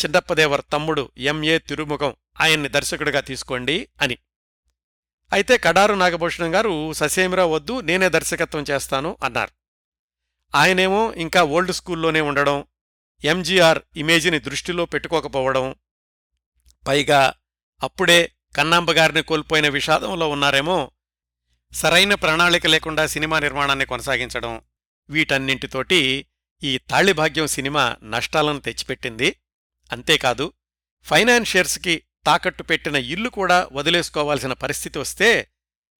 [0.05, 4.17] చిన్నప్పదేవర్ తమ్ముడు ఎంఏ తిరుముఖం ఆయన్ని దర్శకుడిగా తీసుకోండి అని.
[5.33, 9.51] అయితే కడారు నాగభూషణం గారు ససేమిరా వద్దు నేనే దర్శకత్వం చేస్తాను అన్నారు.
[10.55, 12.65] ఆయనేమో ఇంకా ఓల్డ్ స్కూల్లోనే ఉండడం
[13.23, 15.75] ఎంజీఆర్ ఇమేజిని దృష్టిలో పెట్టుకోకపోవడం
[16.87, 17.33] పైగా
[17.83, 20.91] అప్పుడే కన్నాంబగారిని కోల్పోయిన విషాదంలో ఉన్నారేమో
[21.73, 24.61] సరైన ప్రణాళిక లేకుండా సినిమా నిర్మాణాన్ని కొనసాగించడం
[25.09, 26.27] వీటన్నింటితోటి
[26.63, 29.35] ఈ తాళిభాగ్యం సినిమా నష్టాలను తెచ్చిపెట్టింది.
[29.91, 30.53] అంతేకాదు
[31.03, 35.51] ఫైనాన్షియర్స్కి తాకట్టు పెట్టిన ఇల్లు కూడా వదిలేసుకోవాల్సిన పరిస్థితి వస్తే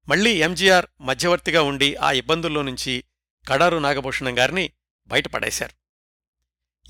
[0.09, 3.03] మళ్ళీ ఎంజీఆర్ మధ్యవర్తిగా ఉండి ఆ ఇబ్బందుల్లో నుంచి
[3.47, 4.71] కడారు నాగభూషణం గారిని
[5.07, 5.82] బయటపడేశారు.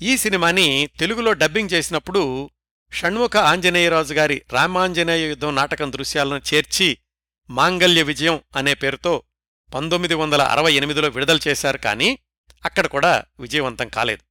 [0.02, 2.50] ఈ సినిమాని తెలుగులో డబ్బింగ్ చేసినప్పుడు
[2.92, 6.98] షణ్ముఖ ఆంజనేయరాజు గారి రామాంజనేయ యుద్ధం నాటకం దృశ్యాలను చేర్చి
[7.50, 9.22] మాంగల్య విజయం అనే పేరుతో
[9.74, 12.18] పంతొమ్మిది వందల అరవై ఎనిమిదిలో విడుదల చేశారు కానీ
[12.64, 14.22] అక్కడ కూడా విజయవంతం కాలేదు.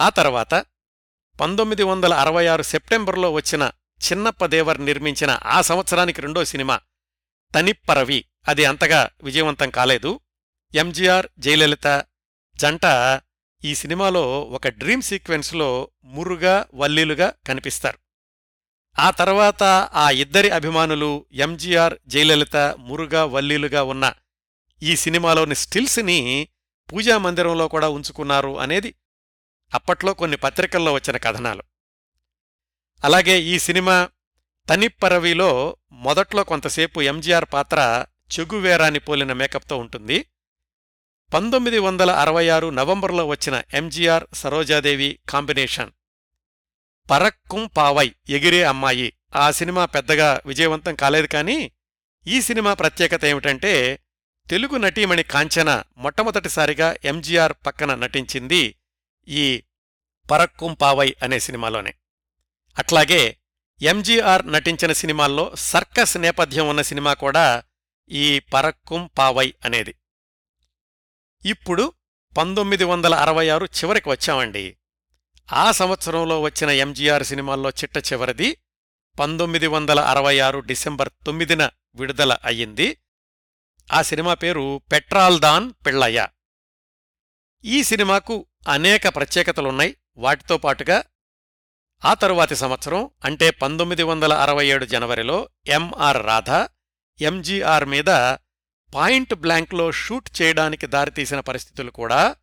[0.00, 0.54] ఆ తర్వాత
[1.40, 3.70] పంతొమ్మిది వందల అరవై ఆరు సెప్టెంబర్లో వచ్చిన
[4.12, 6.80] చిన్నప్పదేవర్ నిర్మించిన ఆ సంవత్సరానికి రెండో సినిమా
[7.54, 10.20] తనిప్పరవి అది అంతగా విజయవంతం కాలేదు.
[10.74, 12.04] ఎంజీఆర్ జయలలిత
[12.56, 12.86] జంట
[13.64, 17.98] ఈ సినిమాలో ఒక డ్రీమ్ సీక్వెన్స్లో మురుగా వల్లీలుగా కనిపిస్తారు.
[18.98, 19.62] ఆ తర్వాత
[19.94, 24.12] ఆ ఇద్దరి అభిమానులు ఎంజీఆర్ జయలలిత మురుగా వల్లీలుగా ఉన్న
[24.82, 26.48] ఈ సినిమాలోని స్టిల్స్ని
[26.92, 28.94] పూజా మందిరంలో కూడా ఉంచుకున్నారు అనేది
[29.74, 31.62] అప్పట్లో కొన్ని పత్రికల్లో వచ్చిన కథనాలు.
[33.04, 34.08] అలాగే ఈ సినిమా
[34.68, 38.06] తనిప్పరవిలో మొదట్లో కొంతసేపు ఎంజీఆర్ పాత్ర
[38.38, 40.26] చెగువేరాని పోలిన మేకప్తో ఉంటుంది.
[41.34, 45.90] పంతొమ్మిది వందల అరవై ఆరు నవంబర్లో వచ్చిన ఎంజీఆర్ సరోజాదేవి కాంబినేషన్.
[47.10, 49.12] పరక్కుం పావై ఎగిరే అమ్మాయి.
[49.36, 51.72] ఆ సినిమా పెద్దగా విజయవంతం కాలేదు కానీ
[52.26, 53.98] ఈ సినిమా ప్రత్యేకత ఏమిటంటే
[54.50, 58.76] తెలుగు నటీమణి కాంచన మొట్టమొదటిసారిగా ఎంజీఆర్ పక్కన నటించింది
[59.28, 59.62] ఈ
[60.30, 61.94] పరక్కుం పావై అనే సినిమాలోనే.
[62.78, 63.36] అట్లాగే
[63.82, 67.62] ఎంజీఆర్ నటించిన సినిమాల్లో సర్కస్ నేపథ్యం ఉన్న సినిమా కూడా
[68.10, 69.94] ఈ పరక్కుం పావై అనేది.
[71.44, 71.92] ఇప్పుడు
[72.36, 74.76] పంతొమ్మిది వందల అరవై ఆరు చివరికి వచ్చామండి.
[75.52, 78.56] ఆ సంవత్సరంలో వచ్చిన ఎంజీఆర్ సినిమాల్లో చిట్ట చివరిది
[79.20, 82.98] పంతొమ్మిది వందల అరవై ఆరు డిసెంబర్ తొమ్మిదిన విడుదల అయ్యింది.
[83.92, 86.28] ఆ సినిమా పేరు పెట్రాల్దాన్ పిళ్ళయ్య.
[87.64, 89.96] ఈ సినిమాకు అనేక ప్రత్యేకతలున్నాయి.
[90.16, 91.02] వాటితో పాటుగా
[92.04, 96.50] ఆ తరువాతి సంవత్సరం అంటే పంతొమ్మిది వందల అరవై ఏడు జనవరిలో ఎంఆర్ రాధ
[97.22, 98.36] ఎంజీఆర్ మీద
[98.92, 102.36] పాయింట్ బ్లాంక్లో షూట్ చేయడానికి దారితీసిన పరిస్థితులు కూడా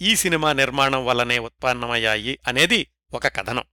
[0.00, 3.64] ఈ సినిమా నిర్మాణం వల్లనే ఉత్పన్నమయ్యాయి అనేది ఒక కథనం.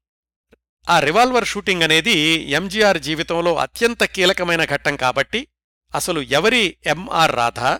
[0.89, 2.15] ఆ రివాల్వర్ షూటింగ్ అనేది
[2.49, 5.47] ఎంజీఆర్ జీవితంలో అత్యంత కీలకమైన ఘట్టం కాబట్టి
[5.95, 7.77] అసలు ఎవరి ఎంఆర్ రాధ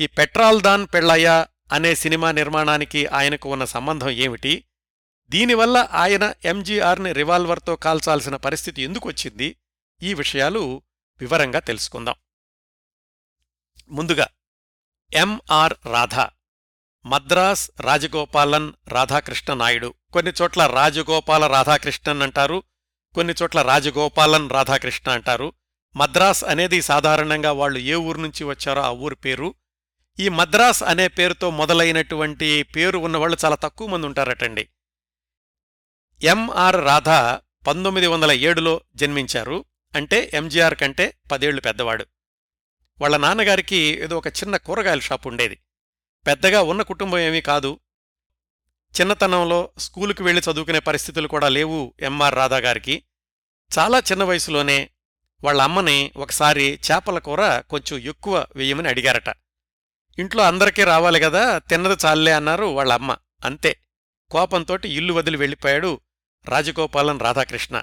[0.00, 4.64] ఈ పెట్రాల్దాన్ పెళ్ళయ్య అనే సినిమా నిర్మాణానికి ఆయనకు ఉన్న సంబంధం ఏమిటి
[5.30, 9.56] దీనివల్ల ఆయన ఎంజీఆర్ని రివాల్వర్తో కాల్చాల్సిన పరిస్థితి ఎందుకొచ్చింది
[10.02, 10.82] ఈ విషయాలు
[11.20, 12.16] వివరంగా తెలుసుకుందాం.
[13.90, 14.28] ముందుగా
[15.12, 16.30] ఎంఆర్ రాధా
[17.06, 19.94] మద్రాస్ రాజగోపాలన్ రాధాకృష్ణ నాయుడు.
[20.12, 22.62] కొన్ని చోట్ల రాజగోపాల రాధాకృష్ణన్ అంటారు
[23.14, 25.52] కొన్ని చోట్ల రాజగోపాలన్ రాధాకృష్ణ అంటారు.
[25.96, 29.54] మద్రాస్ అనేది సాధారణంగా వాళ్ళు ఏ ఊరు నుంచి వచ్చారో ఆ ఊరు పేరు.
[30.18, 34.68] ఈ మద్రాస్ అనే పేరుతో మొదలైనటువంటి పేరు ఉన్నవాళ్ళు చాలా తక్కువ మంది ఉంటారటండి.
[36.22, 39.64] ఎంఆర్ రాధా పంతొమ్మిది వందల ఏడులో జన్మించారు.
[39.96, 42.06] అంటే ఎంజీఆర్ కంటే పదేళ్ళు పెద్దవాడు.
[43.00, 45.58] వాళ్ళ నాన్నగారికి ఏదో ఒక చిన్న కూరగాయల షాప్ ఉండేది.
[46.26, 47.80] పెద్దగా ఉన్న కుటుంబం ఏమీ కాదు.
[49.00, 53.02] చిన్నతనంలో స్కూలుకు వెళ్ళి చదువుకునే పరిస్థితులు కూడా లేవు ఎంఆర్ రాధాగారికి
[53.78, 54.90] చాలా చిన్న వయసులోనే
[55.44, 59.36] వాళ్ళ అమ్మని ఒకసారి చేపల కూర కొంచెం ఎక్కువ వేయమని అడిగారట.
[60.18, 63.16] ఇంట్లో అందరికీ రావాలి కదా తిన్నది చాలే అన్నారు వాళ్ళ అమ్మ.
[63.44, 63.80] అంతే.
[64.30, 66.00] కోపంతోటి ఇల్లు వదిలి వెళ్ళిపోయాడు
[66.48, 67.82] రాజగోపాలన్ రాధాకృష్ణ.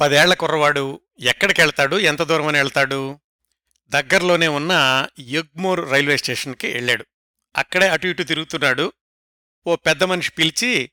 [0.00, 1.96] పదేళ్ళ కుర్రవాడు ఎక్కడికెళ్తాడు?
[1.96, 3.20] ఎంత దూరమని వెళ్తాడు?
[3.94, 7.06] దగ్గరలోనే ఉన్న యగ్మూర్ రైల్వే స్టేషన్కి వెళ్ళాడు.
[7.56, 8.92] అక్కడే అటు ఇటు తిరుగుతున్నాడు.
[9.66, 10.90] ఓ పెద్ద మనిషి పిలిచి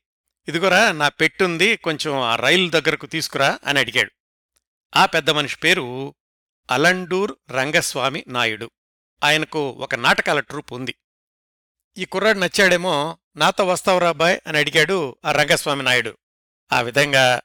[0.48, 4.10] ఇదిగోరా నా పెట్టుంది కొంచెం ఆ రైలు దగ్గరకు తీసుకురా అని అడిగాడు.
[4.96, 6.14] ఆ పెద్ద మనిషి పేరు
[6.70, 8.70] అలండూర్ రంగస్వామి నాయుడు.
[9.24, 10.94] ఆయనకు ఒక నాటకాల ట్రూప్ ఉంది.
[11.98, 16.18] ఈ కుర్రాడు నచ్చాడేమో నాతో వస్తావురా బాయ్ అని అడిగాడు ఆ రంగస్వామి నాయుడు.
[16.72, 17.40] ఆ విధంగా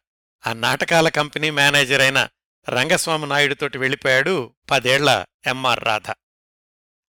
[0.47, 2.27] ఆ నాటకాల కంపెనీ మేనేజర్ అయిన
[2.69, 6.09] రంగస్వామి నాయుడితోటి వెళ్ళిపోయాడు పదేళ్ళ ఎంఆర్ రాధ.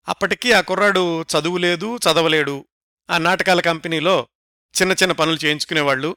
[0.09, 2.69] అప్పటికీ ఆ కుర్రాడు చదువులేదు చదవలేడు
[3.11, 4.29] ఆ నాటకాల కంపెనీలో
[4.83, 6.17] చిన్న చిన్న పనులు చేయించుకునేవాళ్ళు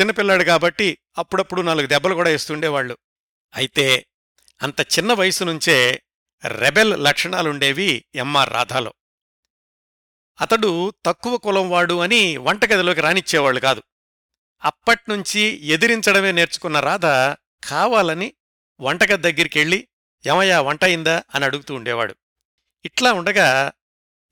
[0.00, 2.98] చిన్నపిల్లాడు కాబట్టి అప్పుడప్పుడు నాలుగు దెబ్బలు కూడా ఇస్తుండేవాళ్ళు
[3.54, 4.06] అయితే
[4.62, 6.02] అంత చిన్న వయసు నుంచే
[6.44, 8.94] రెబెల్ లక్షణాలుండేవి ఎంఆర్ రాధాలో.
[10.40, 13.82] అతడు తక్కువ కులం వాడు అని వంటగదిలోకి రానిచ్చేవాళ్ళు కాదు.
[14.64, 17.06] అప్పట్నుంచి ఎదిరించడమే నేర్చుకున్న రాధ
[17.68, 18.32] కావాలని
[18.80, 19.88] వంటగది దగ్గరికెళ్ళి
[20.26, 21.22] ఏమయ్యా వంట అయిందా?
[21.34, 22.14] అని అడుగుతూ ఉండేవాడు.
[22.84, 23.72] ఇట్లా ఉండగా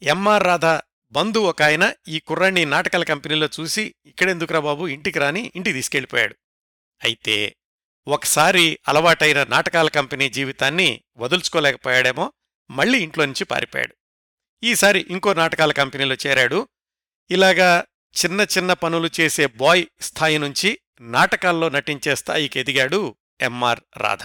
[0.03, 0.65] ఎంఆర్ రాధ
[1.13, 4.89] బంధు ఒక ఆయన ఈ కుర్రాన్ని నాటకాల కంపెనీలో చూసి ఇక్కడెందుకురా బాబు?
[4.89, 6.37] ఇంటికి రాని ఇంటికి తీసుకెళ్ళిపోయాడు.
[7.05, 7.57] అయితే
[8.09, 12.33] ఒకసారి అలవాటైన నాటకాల కంపెనీ జీవితాన్ని వదుల్చుకోలేకపోయాడేమో
[12.71, 13.95] మళ్ళీ ఇంట్లో నుంచి పారిపోయాడు.
[14.63, 16.69] ఈసారి ఇంకో నాటకాల కంపెనీలో చేరాడు.
[17.31, 17.85] ఇలాగా
[18.25, 24.19] చిన్న చిన్న పనులు చేసే బాయ్ స్థాయి నుంచి నాటకాల్లో నటించే స్థాయికి ఎదిగాడు ఎంఆర్ రాధ.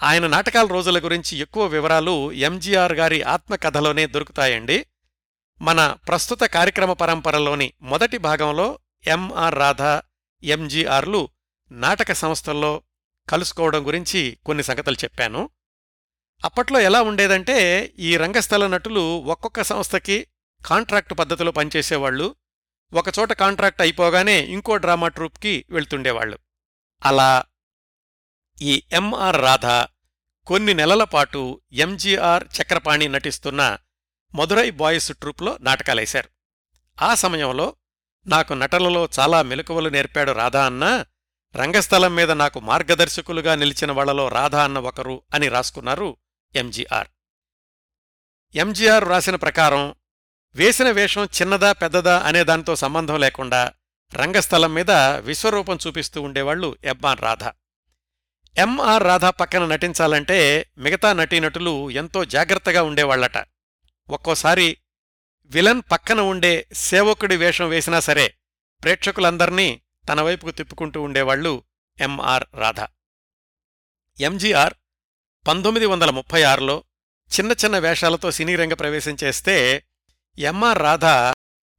[0.00, 4.86] ఆయన నాటకాల రోజుల గురించి ఎక్కువ వివరాలు ఎంజీఆర్ గారి ఆత్మకథలోనే దొరుకుతాయండి.
[5.60, 9.82] మన ప్రస్తుత కార్యక్రమ పరంపరలోని మొదటి భాగంలో ఎంఆర్ రాధ
[10.44, 11.28] ఎంజీఆర్లు
[11.72, 12.82] నాటక సంస్థల్లో
[13.28, 15.50] కలుసుకోవడం గురించి కొన్ని సంగతులు చెప్పాను.
[16.44, 20.26] అప్పట్లో ఎలా ఉండేదంటే ఈ రంగస్థల నటులు ఒక్కొక్క సంస్థకి
[20.66, 22.34] కాంట్రాక్టు పద్ధతిలో పనిచేసేవాళ్ళు
[22.92, 26.38] ఒకచోట కాంట్రాక్ట్ అయిపోగానే ఇంకో డ్రామా ట్రూప్కి వెళ్తుండేవాళ్ళు
[27.04, 27.44] అలా
[28.60, 29.66] ఈ ఎంఆర్ రాధ
[30.46, 33.78] కొన్ని నెలల పాటు ఎంజీఆర్ చక్రపాణి నటిస్తున్న
[34.34, 36.28] మధురై బాయ్స్ ట్రూప్లో నాటకాలేశారు.
[37.00, 37.76] ఆ సమయంలో
[38.26, 41.04] నాకు నటనలో చాలా మెలకువలు నేర్పాడు రాధా అన్న
[41.56, 46.16] రంగస్థలం మీద నాకు మార్గదర్శకులుగా నిలిచిన వాళ్ళలో రాధా అన్న ఒకరు అని రాసుకున్నారు
[46.56, 47.08] ఎంజీఆర్
[48.54, 49.94] ఎంజీఆర్ రాసిన ప్రకారం
[50.54, 53.72] వేసిన వేషం చిన్నదా పెద్దదా అనే దానితో సంబంధం లేకుండా
[54.14, 57.44] రంగస్థలం మీద విశ్వరూపం చూపిస్తూ ఉండేవాళ్ళు ఎంఆర్ రాధ.
[58.56, 63.38] ఎంఆర్ రాధ పక్కన నటించాలంటే మిగతా నటీనటులు ఎంతో జాగ్రత్తగా ఉండేవాళ్ళట
[64.10, 64.76] ఒక్కోసారి
[65.44, 68.34] విలన్ పక్కన ఉండే సేవకుడి వేషం వేసినా సరే
[68.82, 71.64] ప్రేక్షకులందర్నీ తన వైపుకు తిప్పుకుంటూ ఉండేవాళ్ళు
[72.00, 72.80] ఎంఆర్ రాధ.
[74.20, 74.74] ఎంజీఆర్
[75.46, 76.84] పంతొమ్మిది వందల ముప్పై ఆరులో
[77.40, 79.84] చిన్న చిన్న వేషాలతో సినీ రంగ ప్రవేశం చేస్తే
[80.38, 81.04] ఎంఆర్ రాధ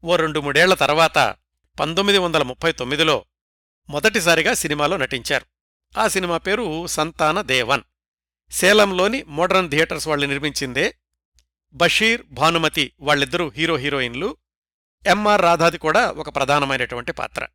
[0.03, 1.35] ఓ రెండు మూడేళ్ళ తర్వాత
[1.79, 3.25] పంతొమ్మిది వందల ముప్పై తొమ్మిదిలో
[3.89, 5.52] మొదటిసారిగా సినిమాలో నటించారు.
[5.97, 7.81] ఆ సినిమా పేరు సంతాన దేవన్.
[8.51, 10.95] సేలంలోని మోడర్న్ థియేటర్స్ వాళ్ళు నిర్మించిందే
[11.73, 14.37] బషీర్ భానుమతి వాళ్ళిద్దరూ హీరో హీరోయిన్లు.
[15.07, 17.47] ఎంఆర్ రాధాది కూడా ఒక ప్రధానమైనటువంటి పాత్ర.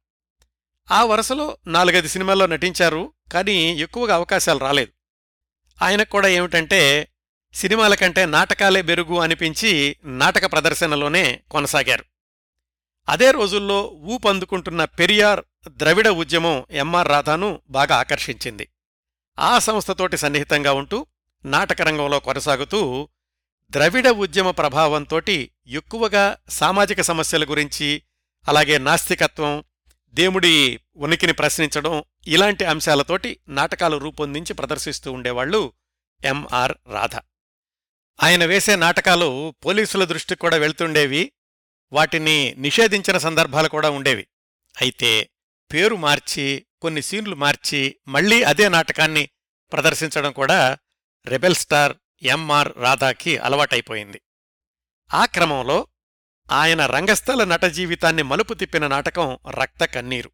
[0.90, 4.92] ఆ వరుసలో నాలుగైదు సినిమాల్లో నటించారు కానీ ఎక్కువగా అవకాశాలు రాలేదు.
[5.85, 7.09] ఆయనకు కూడా ఏమిటంటే
[7.55, 12.05] సినిమాల కంటే నాటకాలే బెరుగు అనిపించి నాటక ప్రదర్శనలోనే కొనసాగారు.
[13.09, 18.68] అదే రోజుల్లో ఊపందుకుంటున్న పెరియార్ ద్రవిడ ఉద్యమం ఎంఆర్ రాధాను బాగా ఆకర్షించింది.
[19.38, 21.07] ఆ సంస్థతోటి సన్నిహితంగా ఉంటూ
[21.44, 23.09] నాటకరంగంలో కొనసాగుతూ
[23.71, 28.03] ద్రవిడ ఉద్యమ ప్రభావంతోటి ఎక్కువగా సామాజిక సమస్యల గురించి
[28.49, 29.64] అలాగే నాస్తికత్వం
[30.09, 35.73] దేవుడి ఉనికిని ప్రశ్నించడం ఇలాంటి అంశాలతోటి నాటకాలు రూపొందించి ప్రదర్శిస్తూ ఉండేవాళ్ళు
[36.25, 37.16] ఎంఆర్ రాధ.
[38.23, 41.33] ఆయన వేసే నాటకాలు పోలీసుల దృష్టికి కూడా వెళ్తుండేవి.
[41.92, 44.27] వాటిని నిషేధించిన సందర్భాలు కూడా ఉండేవి.
[44.81, 45.31] అయితే
[45.72, 49.28] పేరు మార్చి కొన్ని సీన్లు మార్చి మళ్ళీ అదే నాటకాన్ని
[49.72, 50.78] ప్రదర్శించడం కూడా
[51.26, 54.20] రెబెల్ స్టార్ ఎంఆర్ రాధాకి అలవాటైపోయింది.
[55.14, 55.87] ఆ క్రమంలో
[56.52, 60.31] ఆయన రంగస్థల నట జీవితాన్ని మలుపు తిప్పిన నాటకం రక్త కన్నీరు.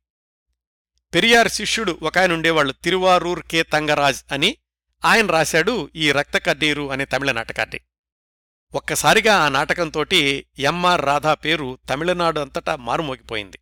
[1.14, 3.62] పెరియార్ శిష్యుడు ఒకయనుండేవాళ్ళు తిరువారూర్ కె.
[3.62, 4.56] తంగరాజ్ అని
[5.04, 7.80] ఆయన రాశాడు ఈ రక్త కన్నీరు అనే తమిళ నాటకాన్ని.
[8.74, 13.58] ఒక్కసారిగా ఆ నాటకంతోటి ఎంఆర్ రాధా పేరు తమిళనాడు అంతటా మారుమోగిపోయింది.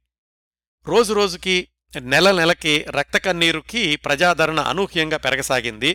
[0.86, 1.68] రోజురోజుకి
[2.00, 5.94] నెల నెలకి రక్త కన్నీరుకి ప్రజాదరణ అనూహ్యంగా పెరగసాగింది.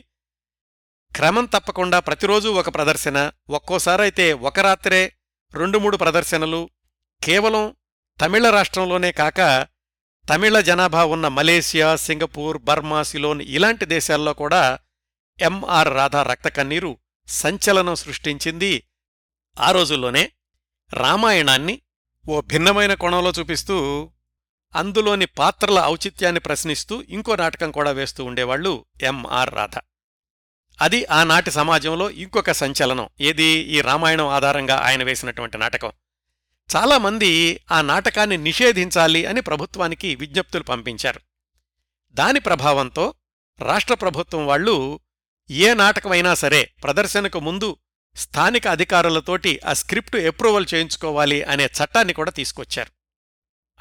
[1.15, 5.13] క్రమం తప్పకుండా ప్రతిరోజూ ఒక ప్రదర్శన ఒక్కోసారైతే ఒక రాత్రే
[5.54, 6.69] రెండు మూడు ప్రదర్శనలు.
[7.23, 7.76] కేవలం
[8.21, 9.67] తమిళ రాష్ట్రంలోనే కాక
[10.30, 14.80] తమిళ జనాభా ఉన్న మలేసియా సింగపూర్ బర్మా సిలోన్ ఇలాంటి దేశాల్లో కూడా
[15.41, 16.97] ఎంఆర్ రాధా రక్త కన్నీరు
[17.28, 18.84] సంచలనం సృష్టించింది.
[19.60, 20.32] ఆ రోజుల్లోనే
[20.93, 21.82] రామాయణాన్ని
[22.30, 24.10] ఓ భిన్నమైన కోణంలో చూపిస్తూ
[24.76, 29.78] అందులోని పాత్రల ఔచిత్యాన్ని ప్రశ్నిస్తూ ఇంకో నాటకం కూడా వేస్తూ ఉండేవాళ్ళు ఎంఆర్ రాధ.
[30.82, 33.10] అది ఆనాటి సమాజంలో ఇంకొక సంచలనం.
[33.22, 33.44] ఏది?
[33.44, 35.92] ఈ రామాయణం ఆధారంగా ఆయన వేసినటువంటి నాటకం.
[36.76, 41.22] చాలామంది ఆ నాటకాన్ని నిషేధించాలి అని ప్రభుత్వానికి విజ్ఞప్తులు పంపించారు.
[42.12, 43.14] దాని ప్రభావంతో
[43.60, 45.00] రాష్ట్ర ప్రభుత్వం వాళ్ళు
[45.50, 47.78] ఏ నాటకమైనా సరే ప్రదర్శనకు ముందు
[48.16, 52.97] స్థానిక అధికారులతోటి ఆ స్క్రిప్ట్ అప్రూవల్ చేయించుకోవాలి అనే చట్టాన్ని కూడా తీసుకొచ్చారు.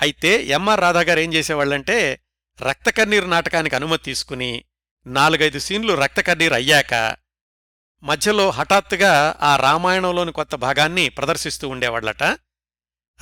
[0.02, 2.20] అయితే ఎంఆర్ రాధాగారు ఏం చేసేవాళ్ళంటే
[2.62, 4.64] రక్తకన్నీరు నాటకానికి అనుమతి తీసుకుని
[5.06, 7.16] నాలుగైదు సీన్లు రక్తకన్నీరు అయ్యాక
[8.02, 12.22] మధ్యలో హఠాత్తుగా ఆ రామాయణంలోని కొత్త భాగాన్ని ప్రదర్శిస్తూ ఉండేవాళ్ళట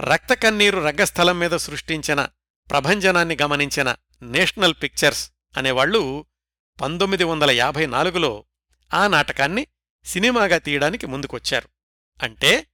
[0.00, 2.28] రక్తకన్నీరు రంగస్థలం మీద సృష్టించిన
[2.70, 6.26] ప్రభంజనాన్ని గమనించిన నేషనల్ పిక్చర్స్ అనేవాళ్ళు
[6.80, 8.44] పంతొమ్మిది వందల యాభై నాలుగులో
[8.94, 9.66] ఆ నాటకాన్ని
[10.04, 11.68] సినిమాగా తీయడానికి ముందుకొచ్చారు.
[12.22, 12.66] అంటే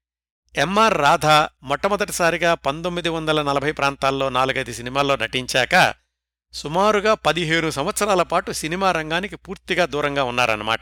[0.56, 1.26] ఎంఆర్ రాధ
[1.62, 5.94] మొట్టమొదటిసారిగా పంతొమ్మిది వందల నలభై ప్రాంతాల్లో నాలుగైదు సినిమాల్లో నటించాక
[6.52, 10.80] సుమారుగా పదిహేను సంవత్సరాల పాటు సినిమా రంగానికి పూర్తిగా దూరంగా ఉన్నారన్నమాట.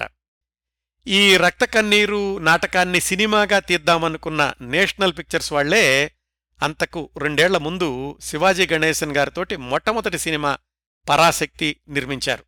[1.06, 6.12] ఈ రక్తకన్నీరు నాటకాన్ని సినిమాగా తీద్దామనుకున్న నేషనల్ పిక్చర్స్ వాళ్ళే
[6.62, 10.58] అంతకు రెండేళ్ళ ముందు శివాజీ గణేశన్ గారితోటి మొట్టమొదటి సినిమా
[11.08, 12.44] పరాశక్తి నిర్మించారు.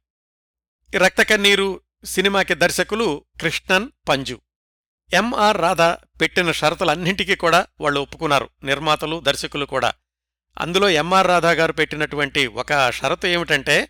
[0.96, 4.40] రక్తకన్నీరు సినిమాకి దర్శకులు కృష్ణన్ పంజు.
[5.12, 5.82] ఎంఆర్ రాధ
[6.20, 8.48] పెట్టిన షరతులన్నింటికీ కూడా వాళ్ళు ఒప్పుకున్నారు.
[8.64, 9.92] నిర్మాతలు దర్శకులు కూడా.
[10.60, 13.88] అందులో ఎంఆర్ రాధా గారు పెట్టినటువంటి ఒక షరతు ఏమిటంటే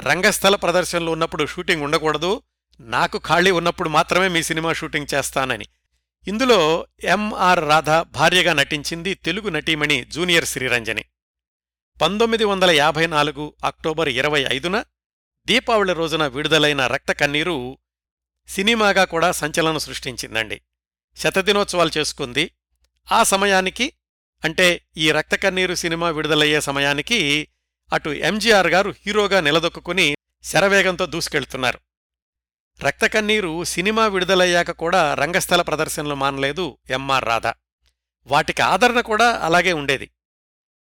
[0.00, 2.42] రంగస్థల ప్రదర్శనలు ఉన్నప్పుడు షూటింగ్ ఉండకూడదు.
[2.80, 5.66] నాకు ఖాళీ ఉన్నప్పుడు మాత్రమే మీ సినిమా షూటింగ్ చేస్తానని.
[6.28, 11.04] ఇందులో ఎంఆర్ రాధా భార్యగా నటించింది తెలుగు నటీమణి జూనియర్ శ్రీరంజని.
[12.02, 14.84] పంతొమ్మిది వందల యాభై నాలుగు అక్టోబర్ ఇరవై ఐదున
[15.46, 17.78] దీపావళి రోజున విడుదలైన రక్త కన్నీరు
[18.50, 20.60] సినిమాగా కూడా సంచలనం సృష్టించిందండి.
[21.16, 22.54] శతదినోత్సవాలు చేసుకుంది.
[23.12, 23.92] ఆ సమయానికి
[24.44, 27.48] అంటే ఈ రక్త కన్నీరు సినిమా విడుదలయ్యే సమయానికి
[27.92, 31.78] అటు ఎంజీఆర్ గారు హీరోగా నిలదొక్కుని శరవేగంతో దూసుకెళ్తున్నారు.
[32.84, 37.46] రక్తకన్నీరు సినిమా విడుదలయ్యాక కూడా రంగస్థల ప్రదర్శనలు మానలేదు ఎంఆర్ రాధ.
[38.26, 40.10] వాటికి ఆదరణ కూడా అలాగే ఉండేది.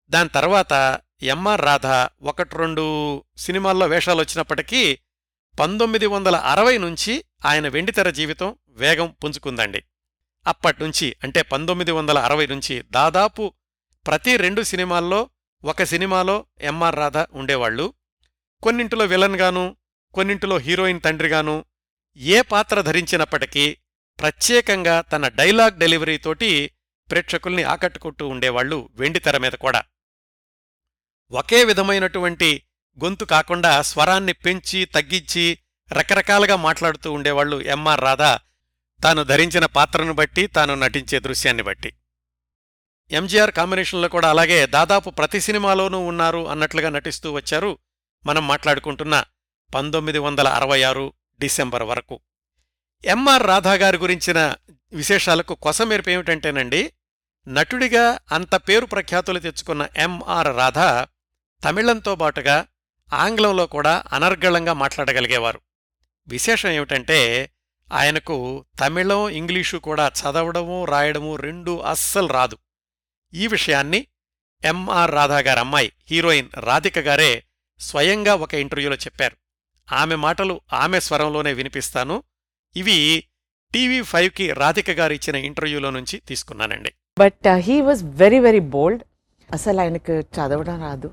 [0.10, 1.88] దాని తర్వాత ఎంఆర్ రాధ
[2.28, 5.00] ఒకటి రెండు సినిమాల్లో వేషాలొచ్చినప్పటికీ
[5.60, 9.84] పంతొమ్మిది వందల అరవై నుంచి ఆయన వెండితెర జీవితం వేగం పుంజుకుందండి.
[10.48, 13.54] అప్పట్నుంచి అంటే పంతొమ్మిది వందల అరవై నుంచి దాదాపు
[14.08, 15.30] ప్రతి రెండు సినిమాల్లో
[15.64, 17.94] ఒక సినిమాలో ఎంఆర్ రాధ ఉండేవాళ్ళు
[18.64, 19.78] కొన్నింటిలో విలన్గాను
[20.14, 21.66] కొన్నింటిలో హీరోయిన్ తండ్రిగాను
[22.18, 23.78] ఏ పాత్ర ధరించినప్పటికీ
[24.20, 26.72] ప్రత్యేకంగా తన డైలాగ్ డెలివరీతోటి
[27.12, 29.84] ప్రేక్షకుల్ని ఆకట్టుకుంటూ ఉండేవాళ్ళు వెండితెర మీద కూడా.
[31.32, 32.64] ఒకే విధమైనటువంటి
[33.04, 35.60] గొంతు కాకుండా స్వరాన్ని పెంచి తగ్గించి
[35.92, 38.40] రకరకాలుగా మాట్లాడుతూ ఉండేవాళ్ళు ఎంఆర్ రాధా.
[39.04, 41.94] తాను ధరించిన పాత్రను బట్టి తాను నటించే దృశ్యాన్ని బట్టి.
[43.12, 47.78] ఎంజీఆర్ కాంబినేషన్లో కూడా అలాగే దాదాపు ప్రతి సినిమాలోనూ ఉన్నారు అన్నట్లుగా నటిస్తూ వచ్చారు
[48.26, 49.24] మనం మాట్లాడుకుంటున్న
[49.76, 52.20] పంతొమ్మిది వందల అరవై ఆరు డిసెంబర్ వరకు.
[53.06, 54.56] ఎంఆర్ రాధా గారి గురించిన
[54.94, 56.94] విశేషాలకు కొసమేర్పు ఏమిటంటేనండి
[57.48, 61.08] నటుడిగా అంత పేరు ప్రఖ్యాతులు తెచ్చుకున్న ఎంఆర్ రాధా
[61.64, 62.66] తమిళంతో బాటుగా
[63.14, 65.62] ఆంగ్లంలో కూడా అనర్గళంగా మాట్లాడగలిగేవారు.
[66.28, 67.50] విశేషం ఏమిటంటే
[67.94, 72.58] ఆయనకు తమిళం ఇంగ్లీషు కూడా చదవడము రాయడము రెండూ అస్సలు రాదు.
[73.34, 74.08] ఈ విషయాన్ని
[74.64, 77.44] ఎంఆర్ రాధా గారి అమ్మాయి హీరోయిన్ రాధిక గారే
[77.80, 79.36] స్వయంగా ఒక ఇంటర్వ్యూలో చెప్పారు.
[79.92, 82.24] ఆమె మాటలు ఆమె స్వరంలోనే వినిపిస్తాను.
[82.76, 83.24] ఇవి
[83.74, 86.92] టీవీ ఫైవ్కి రాధిక గారు ఇచ్చిన ఇంటర్వ్యూలో నుంచి తీసుకున్నానండి.
[87.20, 89.04] But he was very very bold
[89.54, 91.12] అసలు ఆయనకు చదవడం రాదు.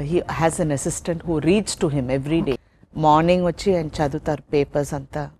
[0.00, 2.58] He has an assistant who reads to him every day
[2.96, 5.30] morning వచ్చి ఆయన చదువుతారు పేపర్స్ అంతా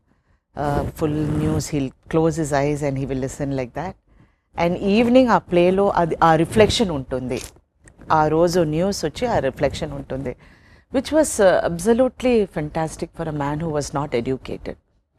[0.97, 3.97] full news he'll close his eyes and he will listen like that.
[4.59, 7.43] And evening ఆ ప్లేలో అది ఆ రిఫ్లెక్షన్ ఉంటుంది.
[8.13, 10.37] ఆ రోజు న్యూస్ వచ్చి ఆ రిఫ్లెక్షన్ ఉంటుంది
[10.93, 14.77] which was absolutely fantastic for a man who was not educated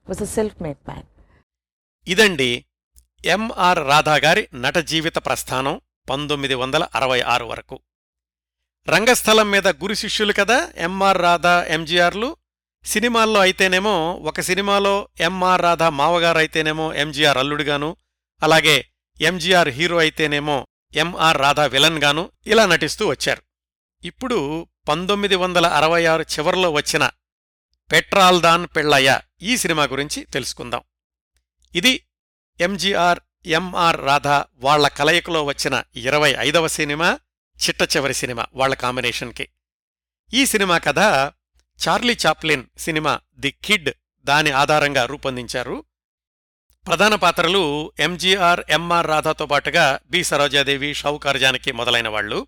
[0.10, 1.04] was a self made man
[2.08, 2.66] ఇదండి
[3.26, 7.80] ఎంఆర్ రాధా గారి నట జీవిత ప్రస్థానం పంతొమ్మిది వందల అరవై ఆరు వరకు.
[8.88, 12.38] రంగస్థలం మీద గురు శిష్యులు కదా ఎంఆర్ రాధా ఎంజీఆర్లు
[12.86, 17.96] సినిమాల్లో అయితేనేమో ఒక సినిమాలో ఎంఆర్ రాధా మావగారు అయితేనేమో ఎంజీఆర్ అల్లుడుగాను
[18.44, 18.86] అలాగే
[19.22, 23.42] ఎంజీఆర్ హీరో అయితేనేమో ఎంఆర్ రాధా విలన్గాను ఇలా నటిస్తూ వచ్చారు.
[24.04, 27.10] ఇప్పుడు పంతొమ్మిది వందల అరవై ఆరు చివరిలో వచ్చిన
[27.92, 30.84] పెట్రాల్దాన్ పెళ్ళయ్య ఈ సినిమా గురించి తెలుసుకుందాం.
[31.76, 32.06] ఇది
[32.62, 37.20] ఎంజీఆర్ ఎంఆర్ రాధా వాళ్ళ కలయికలో వచ్చిన ఇరవై ఐదవ సినిమా
[37.60, 39.48] చిట్ట చివరి సినిమా వాళ్ళ కాంబినేషన్కి.
[40.34, 41.00] ఈ సినిమా కథ
[41.88, 43.90] Charlie Chaplin cinema the Kid
[44.24, 45.84] దాని ఆధారంగా రూపొందించారు.
[46.88, 52.48] ప్రధాన పాత్రలు ఎంజీఆర్ ఎంఆర్ రాధాతో పాటుగా బి సరోజాదేవి షౌకార్ జానకి మొదలైన వాళ్ళు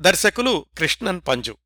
[0.00, 1.56] దర్శకులు కృష్ణన్ పంజు.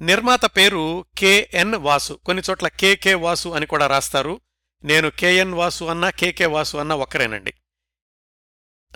[0.00, 2.12] నిర్మాత పేరు కెఎన్ వాసు.
[2.12, 4.40] కొన్ని చోట్ల కెకె వాసు అని కూడా రాస్తారు.
[4.84, 7.54] నేను కెఎన్ వాసు అన్నా కెకె వాసు అన్నా ఒక్కరేనండి.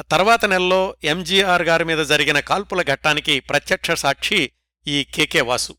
[0.02, 4.52] తర్వాత నెలలో ఎంజీఆర్ గారి మీద జరిగిన కాల్పుల ఘట్టానికి ప్రత్యక్ష సాక్షి
[4.86, 5.76] ఈ కేకే వాసు.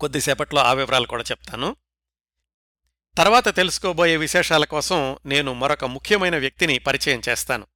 [0.00, 1.76] కొద్దిసేపట్లో ఆ వివరాలు కూడా చెప్తాను.
[3.18, 7.66] తర్వాత తెలుసుకోబోయే విశేషాల కోసం నేను మరొక ముఖ్యమైన వ్యక్తిని పరిచయం చేస్తాను.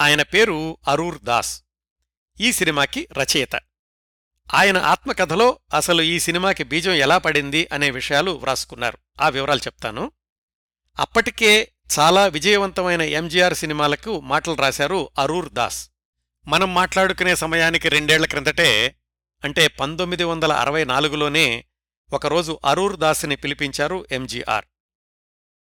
[0.00, 1.62] ఆయన పేరు అరూర్ దాస్.
[2.40, 3.54] ఈ సినిమాకి రచయిత.
[4.54, 8.98] ఆయన ఆత్మకథలో అసలు ఈ సినిమాకి బీజం ఎలా పడింది అనే విషయాలు వ్రాసుకున్నారు.
[9.20, 10.12] ఆ వివరాలు చెప్తాను.
[10.98, 15.90] అప్పటికే చాలా విజయవంతమైన ఎంజీఆర్ సినిమాలకు మాటలు రాశారు అరూర్ దాస్.
[16.46, 18.94] మనం మాట్లాడుకునే సమయానికి రెండేళ్ళ క్రిందటే
[19.44, 21.64] అంటే పంతొమ్మిది వందల అరవై నాలుగులోనే
[22.12, 24.64] ఒకరోజు అరూర్ దాస్ని పిలిపించారు ఎంజీఆర్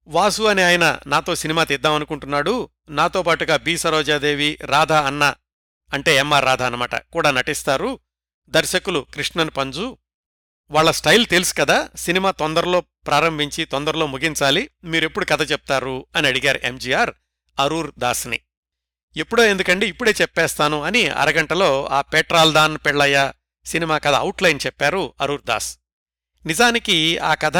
[0.07, 2.69] వాసు అనే ఆయన నాతో సినిమా తీద్దామనుకుంటున్నాడు.
[2.89, 5.33] నాతో పాటుగా బి సరోజాదేవి రాధా అన్న
[5.93, 7.99] అంటే ఎంఆర్ రాధా అన్నమాట కూడా నటిస్తారు.
[8.49, 9.97] దర్శకులు కృష్ణన్ పంజు
[10.71, 14.69] వాళ్ళ స్టైల్ తెలుసు కదా సినిమా తొందరలో ప్రారంభించి తొందరలో ముగించాలి.
[14.83, 17.11] మీరెప్పుడు కథ చెప్తారు అని అడిగారు ఎంజీఆర్
[17.59, 18.39] అరూర్ దాస్ని.
[19.17, 23.33] ఎప్పుడో ఎందుకండి ఇప్పుడే చెప్పేస్తాను అని అరగంటలో ఆ పెట్రాల్దాన్ పెళ్ళయ్య
[23.65, 25.77] సినిమా కథ అవుట్లైన్ చెప్పారు అరూర్ దాస్.
[26.45, 27.57] నిజానికి ఆ కథ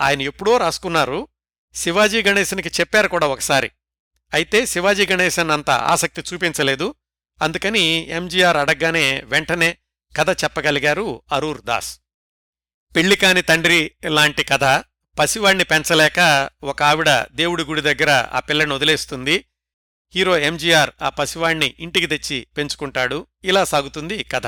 [0.00, 1.28] ఆయన ఎప్పుడో రాసుకున్నారు.
[1.74, 3.70] శివాజీ గణేశన్కి చెప్పారు కూడా ఒకసారి.
[4.34, 6.94] అయితే శివాజీ గణేశన్ అంత ఆసక్తి చూపించలేదు.
[7.42, 9.78] అందుకని ఎంజీఆర్ అడగ్గానే వెంటనే
[10.16, 12.00] కథ చెప్పగలిగారు అరూర్ దాస్.
[12.96, 14.64] పెళ్ళికాని తండ్రి లాంటి కథ.
[15.18, 19.44] పసివాణ్ణి పెంచలేక ఒక ఆవిడ దేవుడి గుడి దగ్గర ఆ పిల్లని వదిలేస్తుంది.
[20.14, 23.26] హీరో ఎంజీఆర్ ఆ పసివాణ్ణి ఇంటికి తెచ్చి పెంచుకుంటాడు.
[23.44, 24.46] ఇలా సాగుతుంది కథ.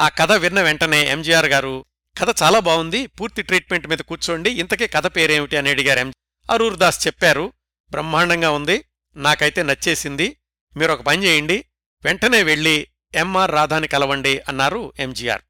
[0.00, 1.84] ఆ కథ విన్న వెంటనే ఎంజీఆర్ గారు
[2.18, 5.56] కథ చాలా బాగుంది పూర్తి ట్రీట్మెంట్ మీద కూర్చోండి ఇంతకీ కథ పేరేమిటి?
[5.56, 6.12] అని అడిగారు ఎం
[6.50, 7.52] అరూర్ దాస్ చెప్పారు
[7.90, 8.84] బ్రహ్మాండంగా ఉంది
[9.16, 10.36] నాకైతే నచ్చేసింది
[10.76, 11.64] మీరొక పని చేయండి
[12.04, 15.42] వెంటనే వెళ్ళి ఎంఆర్ రాధాని కలవండి అన్నారు ఎంజీఆర్.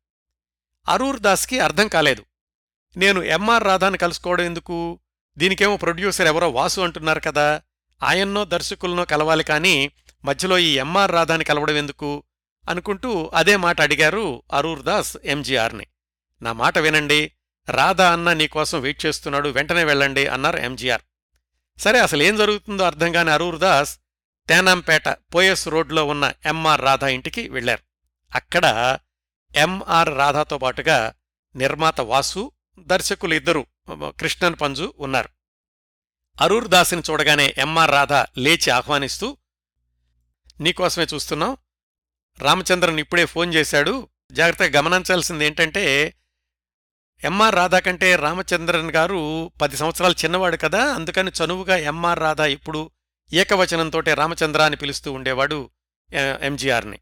[0.89, 2.25] అరూర్ దాస్కి అర్థం కాలేదు.
[2.97, 4.99] నేను ఎంఆర్ రాధాని కలుసుకోవడం ఎందుకు?
[5.39, 7.63] దీనికేమో ప్రొడ్యూసర్ ఎవరో వాసు అంటున్నారు కదా.
[8.03, 9.91] ఆయన్నో దర్శకులనో కలవాలి కాని
[10.25, 12.23] మధ్యలో ఈ ఎంఆర్ రాధాని కలవడం ఎందుకు?
[12.69, 15.87] అనుకుంటూ అదే మాట అడిగారు అరూర్ దాస్ ఎంజీఆర్ని
[16.43, 17.33] నా మాట వినండి.
[17.71, 19.49] రాధా అన్న నీకోసం వెయిట్ చేస్తున్నాడు.
[19.49, 21.03] వెంటనే వెళ్ళండి అన్నారు ఎంజీఆర్
[21.79, 23.99] సరే అసలు ఏం జరుగుతుందో అర్థం కాని అరూర్ దాస్
[24.49, 27.83] తేనాంపేట పోయస్ రోడ్లో ఉన్న ఎంఆర్ రాధా ఇంటికి వెళ్ళారు
[28.35, 28.99] అక్కడ
[29.55, 31.15] ఎంఆర్ రాధాతో పాటుగా
[31.57, 35.29] నిర్మాత వాసు దర్శకులు ఇద్దరు కృష్ణన్ పంజు ఉన్నారు.
[36.41, 39.37] అరూర్ దాస్ని చూడగానే ఎంఆర్ రాధా లేచి ఆహ్వానిస్తూ
[40.61, 41.57] నీకోసమే చూస్తున్నాం.
[42.39, 44.09] రామచంద్రన్ ఇప్పుడే ఫోన్ చేశాడు.
[44.33, 46.15] జాగ్రత్తగా గమనించాల్సింది ఏంటంటే
[47.25, 52.91] ఎంఆర్ రాధా కంటే రామచంద్రన్ గారు పది సంవత్సరాలు చిన్నవాడు కదా అందుకని చనువుగా ఎంఆర్ రాధా ఇప్పుడు
[53.33, 55.71] ఏకవచనంతోటే రామచంద్ర అని పిలుస్తూ ఉండేవాడు
[56.41, 56.99] ఎంజీఆర్ని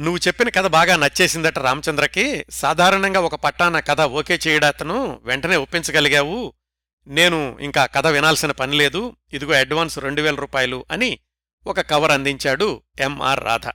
[0.00, 2.44] నువ్వు చెప్పిన కథ బాగా నచ్చేసిందట రామచంద్రకి.
[2.50, 6.52] సాధారణంగా ఒక పట్టాన కథ ఓకే చేయడాతను వెంటనే ఒప్పించగలిగావు.
[7.06, 11.18] నేను ఇంకా కథ వినాల్సిన పనిలేదు ఇదిగో అడ్వాన్స్ రెండు వేల రూపాయలు అని
[11.66, 13.66] ఒక కవర్ అందించాడు ఎంఆర్ రాధ.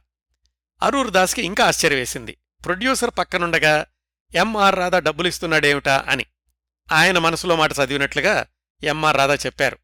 [0.84, 3.86] అరూర్ దాస్కి ఇంకా ఆశ్చర్యవేసింది ప్రొడ్యూసర్ పక్కనుండగా
[4.36, 6.26] ఎంఆర్ రాధా డబ్బులిస్తున్నాడేమిటా అని.
[6.92, 8.46] ఆయన మనసులో మాట చదివినట్లుగా
[8.84, 9.78] ఎంఆర్ రాధా చెప్పారు.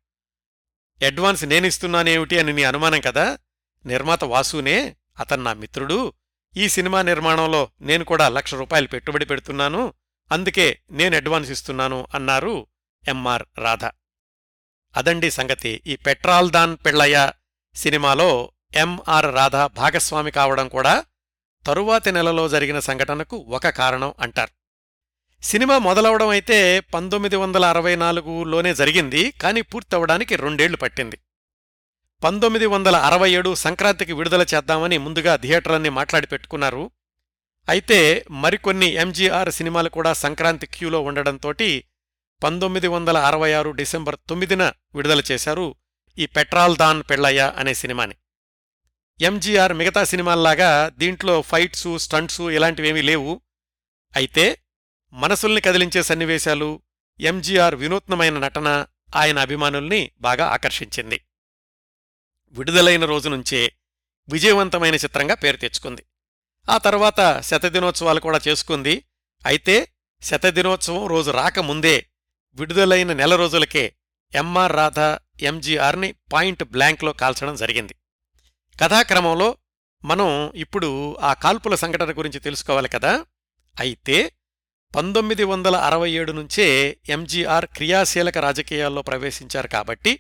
[1.06, 3.38] అడ్వాన్స్ నేనిస్తున్నానేమిటి అని నీ అనుమానం కదా.
[3.86, 6.14] నిర్మాత వాసునే అతను నా మిత్రుడు
[6.58, 9.94] ఈ సినిమా నిర్మాణంలో నేను కూడా లక్ష రూపాయలు పెట్టుబడి పెడుతున్నాను.
[10.32, 12.68] అందుకే నేను అడ్వాన్స్ ఇస్తున్నాను అన్నారు
[13.08, 13.86] ఎంఆర్ రాధ.
[14.98, 15.82] అదండి సంగతి.
[15.88, 17.32] ఈ పెట్రాల్దాన్ పెళ్ళయ్య
[17.76, 21.06] సినిమాలో ఎంఆర్ రాధ భాగస్వామి కావడం కూడా
[21.66, 24.52] తరువాతి నెలలో జరిగిన సంఘటనకు ఒక కారణం అంటారు.
[25.44, 29.32] సినిమా మొదలవడం అయితే పంతొమ్మిది వందల అరవై నాలుగులోనే జరిగింది.
[29.32, 31.18] కానీ పూర్తవడానికి రెండేళ్ళు పట్టింది.
[32.24, 36.92] పంతొమ్మిది వందల అరవై ఏడు సంక్రాంతికి విడుదల చేద్దామని ముందుగా థియేటర్లన్నీ మాట్లాడి పెట్టుకున్నారు.
[37.70, 41.52] అయితే మరికొన్ని ఎంజీఆర్ సినిమాలు కూడా సంక్రాంతి క్యూలో ఉండడంతో
[42.44, 44.64] పంతొమ్మిది వందల అరవై ఆరు డిసెంబర్ తొమ్మిదిన
[44.96, 45.76] విడుదల చేశారు
[46.18, 48.16] ఈ పెట్రాల్ దాన్ పెళ్ళయ్య అనే సినిమాని.
[49.22, 53.42] ఎంజీఆర్ మిగతా సినిమాల్లాగా దీంట్లో ఫైట్సు స్టంట్సు ఇలాంటివేమీ లేవు.
[54.16, 54.62] అయితే
[55.14, 56.82] మనసుల్ని కదిలించే సన్నివేశాలు
[57.20, 61.20] ఎంజీఆర్ వినూత్నమైన నటన ఆయన అభిమానుల్ని బాగా ఆకర్షించింది.
[62.52, 63.72] విడుదలైన రోజు నుంచే
[64.30, 66.04] విజయవంతమైన చిత్రంగా పేరు తెచ్చుకుంది.
[66.70, 69.04] ఆ తర్వాత శతదినోత్సవాలు కూడా చేసుకుంది.
[69.46, 69.92] అయితే
[70.22, 72.06] శతదినోత్సవం రోజు రాకముందే
[72.54, 73.94] విడుదలైన నెల రోజులకే
[74.36, 75.00] ఎంఆర్ రాధ
[75.44, 77.96] ఎంజీఆర్ని పాయింట్ బ్లాంక్లో కాల్చడం జరిగింది.
[78.82, 79.58] కథాక్రమంలో
[80.06, 83.26] మనం ఇప్పుడు ఆ కాల్పుల సంఘటన గురించి తెలుసుకోవాలి కదా?
[83.80, 84.32] అయితే
[84.96, 90.20] పంతొమ్మిది వందల అరవై ఏడు నుంచే ఎంజీఆర్ క్రియాశీలక రాజకీయాల్లో ప్రవేశించారు కాబట్టి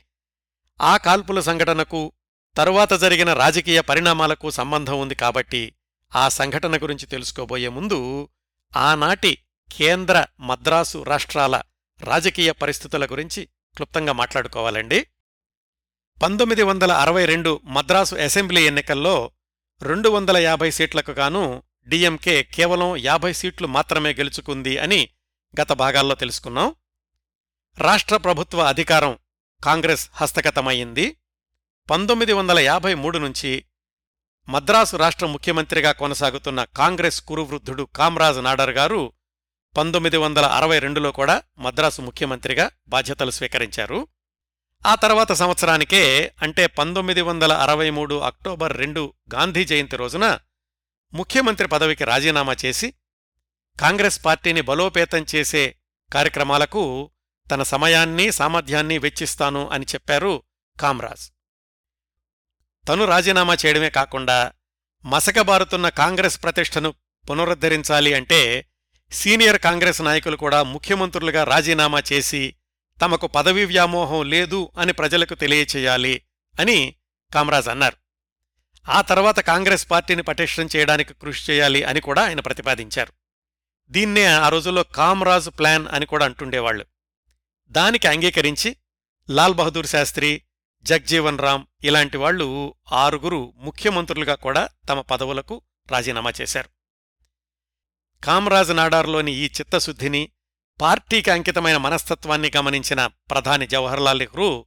[0.82, 2.12] ఆ కాల్పుల సంఘటనకు
[2.58, 5.74] తరువాత జరిగిన రాజకీయ పరిణామాలకు సంబంధం ఉంది కాబట్టి
[6.16, 8.30] ఆ సంఘటన గురించి తెలుసుకోబోయే ముందు
[8.78, 9.38] ఆనాటి
[9.72, 11.62] కేంద్ర మద్రాసు రాష్ట్రాల
[12.02, 15.08] రాజకీయ పరిస్థితుల గురించి క్లుప్తంగా మాట్లాడుకోవాలండి.
[16.24, 19.32] పంతొమ్మిది వందల అరవై రెండు మద్రాసు అసెంబ్లీ ఎన్నికల్లో
[19.82, 25.10] రెండు వందల యాభై సీట్లకు గాను డిఎంకే కేవలం యాభై సీట్లు మాత్రమే గెలుచుకుంది అని
[25.62, 26.76] గత భాగాల్లో తెలుసుకున్నాం.
[27.78, 29.18] రాష్ట్ర ప్రభుత్వ అధికారం
[29.64, 31.16] కాంగ్రెస్ హస్తగతమయ్యింది.
[31.90, 33.66] పంతొమ్మిది వందల యాభై మూడు నుంచి
[34.50, 39.14] మద్రాసు రాష్ట్ర ముఖ్యమంత్రిగా కొనసాగుతున్న కాంగ్రెస్ కురువృద్ధుడు కామ్రాజ్ నాడర్ గారు
[39.78, 44.08] పంతొమ్మిది వందల అరవై రెండులో కూడా మద్రాసు ముఖ్యమంత్రిగా బాధ్యతలు స్వీకరించారు.
[44.86, 50.40] ఆ తర్వాత సంవత్సరానికే అంటే పంతొమ్మిది వందల అరవై మూడు అక్టోబర్ రెండు గాంధీ జయంతి రోజున
[51.14, 52.94] ముఖ్యమంత్రి పదవికి రాజీనామా చేసి
[53.80, 55.76] కాంగ్రెస్ పార్టీని బలోపేతం చేసే
[56.14, 57.12] కార్యక్రమాలకు
[57.52, 60.44] తన సమయాన్ని సామర్థ్యాన్ని వెచ్చిస్తాను అని చెప్పారు
[60.82, 61.39] కామ్రాజ్.
[62.90, 64.52] తను రాజీనామా చేయడమే కాకుండా
[65.06, 66.94] మసకబారుతున్న కాంగ్రెస్ ప్రతిష్టను
[67.30, 68.66] పునరుద్ధరించాలి అంటే
[69.12, 72.56] సీనియర్ కాంగ్రెస్ నాయకులు కూడా ముఖ్యమంత్రులుగా రాజీనామా చేసి
[73.02, 76.22] తమకు పదవీ వ్యామోహం లేదు అని ప్రజలకు తెలియచేయాలి
[76.60, 76.96] అని
[77.34, 77.98] కామరాజ్ అన్నారు.
[78.90, 83.14] ఆ తర్వాత కాంగ్రెస్ పార్టీని పటిష్టం చేయడానికి కృషి చేయాలి అని కూడా ఆయన ప్రతిపాదించారు.
[83.92, 86.86] దీన్నే ఆ రోజుల్లో కామరాజ్ ప్లాన్ అని కూడా అంటుండేవాళ్ళు
[87.70, 88.76] దానికి అంగీకరించి
[89.30, 90.42] లాల్ బహదూర్ శాస్త్రి
[90.86, 95.62] జగ్జీవన్ రామ్ ఇలాంటి వాళ్ళు ఆరుగురు ముఖ్యమంత్రులుగా కూడా తమ పదవులకు
[95.92, 96.70] రాజీనామా చేశారు.
[98.24, 100.32] కామరాజ్ నాడార్లోని ఈ చిత్తశుద్ధిని
[100.82, 104.66] పార్టీకి అంకితమైన మనస్తత్వాన్ని గమనించిన ప్రధాని జవహర్లాల్ నెహ్రూ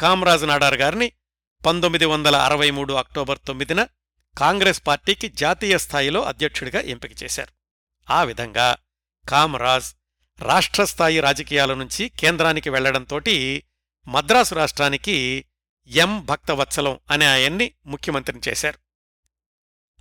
[0.00, 1.12] కామరాజ్ నాడార్ గారిని
[1.66, 3.86] పంతొమ్మిది వందల అరవై మూడు అక్టోబర్ తొమ్మిదిన
[4.38, 7.52] కాంగ్రెస్ పార్టీకి జాతీయ స్థాయిలో అధ్యక్షుడిగా ఎంపిక చేశారు.
[8.10, 8.76] ఆ విధంగా
[9.28, 9.94] కామరాజ్
[10.42, 13.64] రాష్ట్రస్థాయి రాజకీయాల నుంచి కేంద్రానికి వెళ్ళడంతోటి
[14.08, 15.44] మద్రాసు రాష్ట్రానికి
[15.86, 18.78] ఎం భక్తవత్సలం అనే ఆయన్ని ముఖ్యమంత్రిని చేశారు.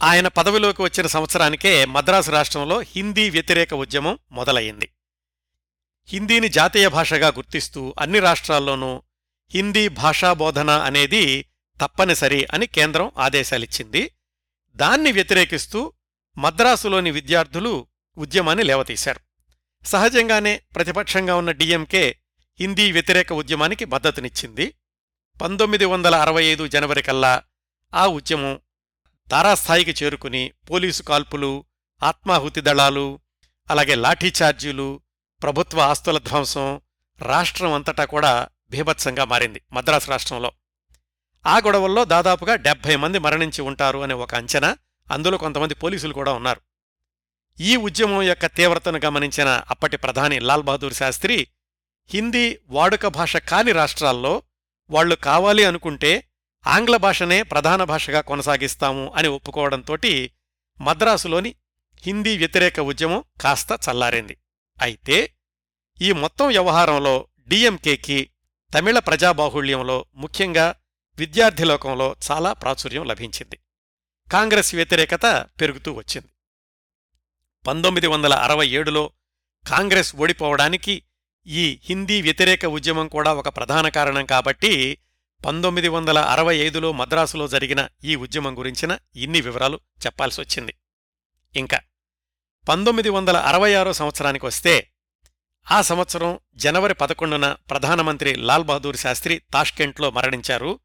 [0.04, 4.90] ఆయన పదవిలోకి వచ్చిన సంవత్సరానికే మద్రాసు రాష్ట్రంలో హిందీ వ్యతిరేక ఉద్యమం మొదలయ్యింది.
[6.08, 9.04] హిందీని జాతీయ భాషగా గుర్తిస్తూ అన్ని రాష్ట్రాల్లోనూ
[9.54, 11.46] హిందీ భాషాబోధన అనేది
[11.82, 14.12] తప్పనిసరి అని కేంద్రం ఆదేశాలిచ్చింది.
[14.76, 15.94] దాన్ని వ్యతిరేకిస్తూ
[16.38, 19.20] మద్రాసులోని విద్యార్థులు ఉద్యమాన్ని లేవతీశారు.
[19.86, 22.18] సహజంగానే ప్రతిపక్షంగా ఉన్న డిఎంకే
[22.60, 24.74] హిందీ వ్యతిరేక ఉద్యమానికి మద్దతునిచ్చింది.
[25.42, 27.44] పంతొమ్మిది వందల అరవై ఐదు జనవరి కల్లా
[27.96, 28.60] ఆ ఉద్యమం
[29.32, 31.66] తారాస్థాయికి చేరుకుని పోలీసు కాల్పులు
[32.04, 33.20] ఆత్మాహుతి దళాలు
[33.70, 35.02] అలాగే లాఠీఛార్జీలు
[35.44, 36.82] ప్రభుత్వ ఆస్తుల ధ్వంసం
[37.22, 40.52] రాష్ట్రం అంతటా కూడా భీభత్సంగా మారింది మద్రాసు రాష్ట్రంలో.
[41.46, 44.78] ఆ గొడవల్లో దాదాపుగా డెబ్బై మంది మరణించి ఉంటారు అనే ఒక అంచనా
[45.12, 46.62] అందులో కొంతమంది పోలీసులు కూడా ఉన్నారు.
[47.60, 51.48] ఈ ఉద్యమం యొక్క తీవ్రతను గమనించిన అప్పటి ప్రధాని లాల్ బహదూర్ శాస్త్రి
[52.10, 54.44] హిందీ వాడుక భాష కాని రాష్ట్రాల్లో
[54.92, 56.28] వాళ్ళు కావాలి అనుకుంటే
[56.68, 60.32] ఆంగ్ల భాషనే ప్రధాన భాషగా కొనసాగిస్తాము అని ఒప్పుకోవడంతోటి
[60.82, 61.56] మద్రాసులోని
[62.04, 64.38] హిందీ వ్యతిరేక ఉద్యమం కాస్త చల్లారింది.
[64.82, 65.34] అయితే
[66.02, 68.30] ఈ మొత్తం వ్యవహారంలో డిఎంకేకి
[68.74, 70.76] తమిళ ప్రజాబాహుళ్యంలో ముఖ్యంగా
[71.18, 73.60] విద్యార్థి లోకంలో చాలా ప్రాచుర్యం లభించింది.
[74.32, 76.28] కాంగ్రెస్ వ్యతిరేకత పెరుగుతూ వచ్చింది.
[77.68, 79.12] పంతొమ్మిది వందల అరవై ఏడులో
[79.68, 81.04] కాంగ్రెస్ ఓడిపోవడానికి
[81.48, 85.00] ఈ హిందీ వ్యతిరేక ఉద్యమం కూడా ఒక ప్రధాన కారణం కాబట్టి
[85.46, 90.74] పంతొమ్మిది వందల అరవై ఐదులో మద్రాసులో జరిగిన ఈ ఉద్యమం గురించిన ఇన్ని వివరాలు చెప్పాల్సి వచ్చింది
[91.56, 91.80] ఇంకా
[92.70, 94.88] పంతొమ్మిది వందల అరవై ఆరో సంవత్సరానికి వస్తే
[95.72, 100.80] ఆ సంవత్సరం జనవరి పదకొండున ప్రధానమంత్రి లాల్ బహదూర్ శాస్త్రి తాష్కెంట్లో మరణించారు.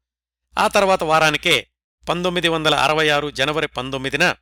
[0.57, 1.67] ఆ తర్వాత వారానికే
[2.09, 4.35] పంతొమ్మిది వందల అరవై ఆరు జనవరి పంతొమ్మిదిన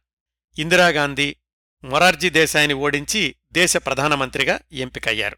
[0.60, 1.36] ఇందిరాగాంధీ
[1.84, 5.38] మొరార్జీ దేశాయిని ఓడించి దేశ ప్రధానమంత్రిగా ఎంపికయ్యారు.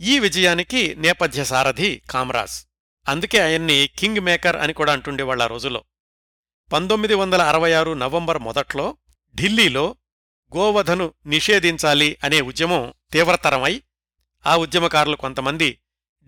[0.00, 2.66] ఈ విజయానికి నేపథ్య సారథి కామ్రాజ్.
[3.08, 5.84] అందుకే ఆయన్ని కింగ్ మేకర్ అని కూడా అంటుండేవాళ్ళ ఆ రోజులో
[6.72, 8.96] పంతొమ్మిది వందల అరవై ఆరు నవంబర్ మొదట్లో
[9.36, 9.96] ఢిల్లీలో
[10.56, 13.82] గోవధను నిషేధించాలి అనే ఉద్యమం తీవ్రతరమై
[14.46, 15.78] ఆ ఉద్యమకారులు కొంతమంది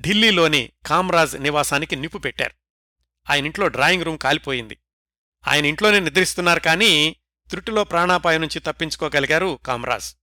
[0.00, 2.54] ఢిల్లీలోని కామ్రాజ్ నివాసానికి నిప్పు పెట్టారు.
[3.30, 4.78] ఆయన ఇంట్లో డ్రాయింగ్ రూమ్ కాలిపోయింది.
[5.48, 7.16] ఆయన ఇంట్లోనే నిద్రిస్తున్నారు కానీ
[7.50, 10.14] త్రుటిలో ప్రాణాపాయం నుంచి తప్పించుకోగలిగారు కామ్రాజ్.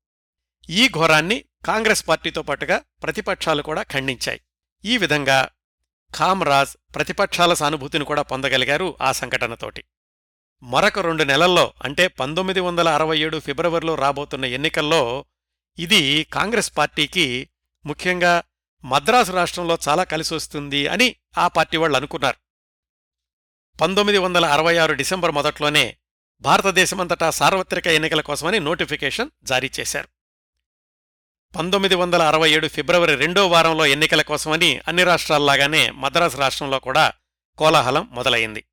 [0.69, 4.41] ఈ ఘోరాన్ని కాంగ్రెస్ పార్టీతో పాటుగా ప్రతిపక్షాలు కూడా ఖండించాయి.
[4.85, 5.49] ఈ విధంగా
[6.15, 9.83] కామ్రాజ్ ప్రతిపక్షాల సానుభూతిని కూడా పొందగలిగారు ఆ సంఘటనతోటి.
[10.63, 15.25] మరొక రెండు నెలల్లో అంటే పంతొమ్మిది వందల అరవై ఏడు ఫిబ్రవరిలో రాబోతున్న ఎన్నికల్లో
[15.79, 17.49] ఇది కాంగ్రెస్ పార్టీకి
[17.85, 18.43] ముఖ్యంగా
[18.85, 22.37] మద్రాసు రాష్ట్రంలో చాలా కలిసొస్తుంది అని ఆ పార్టీ వాళ్ళు అనుకున్నారు.
[23.81, 25.97] పంతొమ్మిది వందల అరవై ఆరు డిసెంబర్ మొదట్లోనే
[26.41, 30.16] భారతదేశమంతటా సార్వత్రిక ఎన్నికల కోసమని నోటిఫికేషన్ జారీ చేశారు.
[31.55, 37.13] పంతొమ్మిది వందల అరవై ఏడు ఫిబ్రవరి రెండో వారంలో ఎన్నికల కోసమని అన్ని రాష్ట్రాల్లాగానే మద్రాసు రాష్ట్రంలో కూడా
[37.57, 38.65] కోలాహలం మొదలైంది.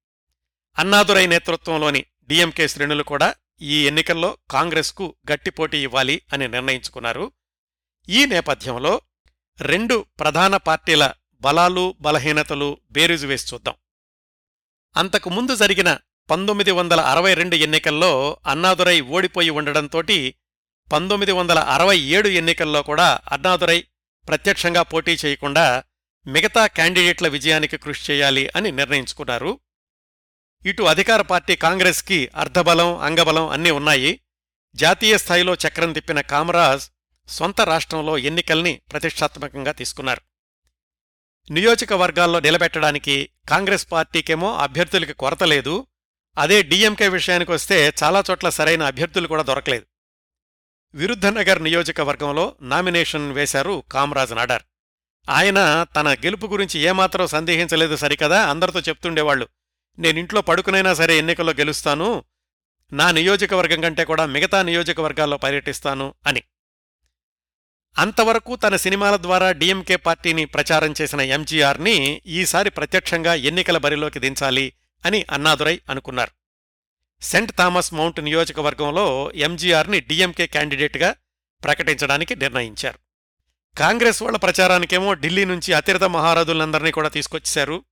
[0.78, 7.32] అన్నాదురై నేతృత్వంలోని డిఎంకే శ్రేణులు కూడా ఈ ఎన్నికల్లో కాంగ్రెస్కు గట్టి పోటీ ఇవ్వాలి అని నిర్ణయించుకున్నారు.
[8.08, 9.02] ఈ నేపథ్యంలో
[9.60, 13.74] రెండు ప్రధాన పార్టీల బలాలు బలహీనతలు బేరీజు వేసి చూద్దాం.
[14.96, 15.98] అంతకు ముందు జరిగిన
[16.30, 20.36] పంతొమ్మిది వందల అరవై రెండు ఎన్నికల్లో అన్నాదురై ఓడిపోయి ఉండడంతోటి
[20.92, 23.84] పంతొమ్మిది వందల అరవై ఏడు ఎన్నికల్లో కూడా అన్నాదురై
[24.28, 25.84] ప్రత్యక్షంగా పోటీ చేయకుండా
[26.26, 29.60] మిగతా క్యాండిడేట్ల విజయానికి కృషి చేయాలి అని నిర్ణయించుకున్నారు.
[30.66, 34.20] ఇటు అధికార పార్టీ కాంగ్రెస్కి అర్ధబలం అంగబలం అన్నీ ఉన్నాయి.
[34.74, 36.84] జాతీయ స్థాయిలో చక్రం తిప్పిన కామరాజ్
[37.28, 40.20] సొంత రాష్ట్రంలో ఎన్నికల్ని ప్రతిష్టాత్మకంగా తీసుకున్నారు.
[41.50, 45.86] నియోజకవర్గాల్లో నిలబెట్టడానికి కాంగ్రెస్ పార్టీకేమో అభ్యర్థులకి కొరత లేదు.
[46.38, 49.86] అదే డీఎంకే విషయానికి వస్తే చాలా చోట్ల సరైన అభ్యర్థులు కూడా దొరకలేదు.
[50.94, 54.62] విరుద్ధనగర్ నియోజకవర్గంలో నామినేషన్ వేశారు కామరాజ్ నాడార్.
[55.30, 58.42] ఆయన తన గెలుపు గురించి ఏమాత్రం సందేహించలేదు సరికదా?
[58.42, 59.48] అందరితో చెప్తుండేవాళ్ళు
[59.98, 62.24] నేనింట్లో పడుకునైనా సరే ఎన్నికల్లో గెలుస్తాను.
[62.92, 66.42] నా నియోజకవర్గం కంటే కూడా మిగతా నియోజకవర్గాల్లో పర్యటిస్తాను అని.
[67.98, 74.72] అంతవరకు తన సినిమాల ద్వారా డీఎంకే పార్టీని ప్రచారం చేసిన ఎంజీఆర్ని ఈసారి ప్రత్యక్షంగా ఎన్నికల బరిలోకి దించాలి
[75.06, 76.43] అని అన్నాదురై అనుకున్నారు.
[77.24, 81.16] సెంట్ థామస్ మౌంట్ నియోజకవర్గంలో ఎంజీఆర్ని డీఎంకే క్యాండిడేట్గా
[81.64, 82.98] ప్రకటించడానికి నిర్ణయించారు.
[83.78, 87.84] కాంగ్రెస్ వాళ్ళ ప్రచారానికేమో ఢిల్లీ నుంచి అతిరథ మహారాజులందరినీ కూడా తీసుకొచ్చేశారు.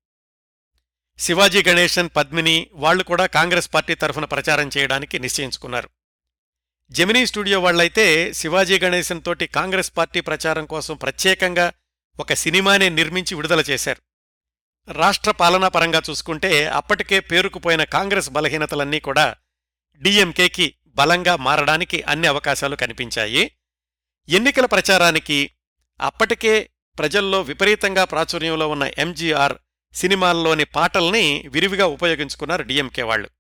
[1.19, 5.91] శివాజీ గణేశన్ పద్మిని వాళ్ళు కూడా కాంగ్రెస్ పార్టీ తరఫున ప్రచారం చేయడానికి నిశ్చయించుకున్నారు.
[6.91, 11.73] జెమినీ స్టూడియో వాళ్ళైతే శివాజీ గణేశన్ తోటి కాంగ్రెస్ పార్టీ ప్రచారం కోసం ప్రత్యేకంగా
[12.21, 14.12] ఒక సినిమానే నిర్మించి విడుదల చేశారు.
[14.89, 19.37] రాష్ట్ర పాలనా పరంగా చూసుకుంటే అప్పటికే పేరుకుపోయిన కాంగ్రెస్ బలహీనతలన్నీ కూడా
[19.95, 23.53] డిఎంకేకి బలంగా మారడానికి అన్ని అవకాశాలు కనిపించాయి.
[24.29, 25.51] ఎన్నికల ప్రచారానికి
[26.01, 29.55] అప్పటికే ప్రజల్లో విపరీతంగా ప్రాచుర్యంలో ఉన్న ఎంజీఆర్
[29.95, 33.31] సినిమాల్లోని పాటల్ని విరివిగా ఉపయోగించుకున్నారు డిఎంకే వాళ్ళు.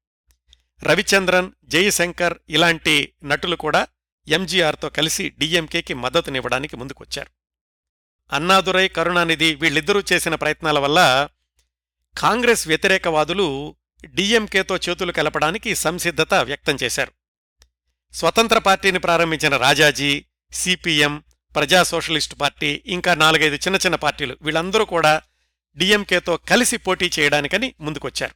[0.82, 3.86] రవిచంద్రన్ జయశంకర్ ఇలాంటి నటులు కూడా
[4.28, 7.30] ఎంజీఆర్తో కలిసి డీఎంకేకి మద్దతునివ్వడానికి ముందుకొచ్చారు.
[8.32, 11.28] అన్నాదురై కరుణానిధి వీళ్ళిద్దరూ చేసిన ప్రయత్నాల వల్ల
[12.16, 17.12] కాంగ్రెస్ వ్యతిరేకవాదులు డిఎంకేతో చేతులు కలపడానికి సంసిద్ధత వ్యక్తం చేశారు.
[18.14, 21.24] స్వతంత్ర పార్టీని ప్రారంభించిన Rajaji CPM
[21.56, 25.22] Praja Socialist Party ఇంకా నాలుగైదు చిన్న చిన్న పార్టీలు వీళ్ళందరూ కూడా
[25.76, 28.34] డిఎంకేతో కలిసి పోటీ చేయడానికని ముందుకొచ్చారు.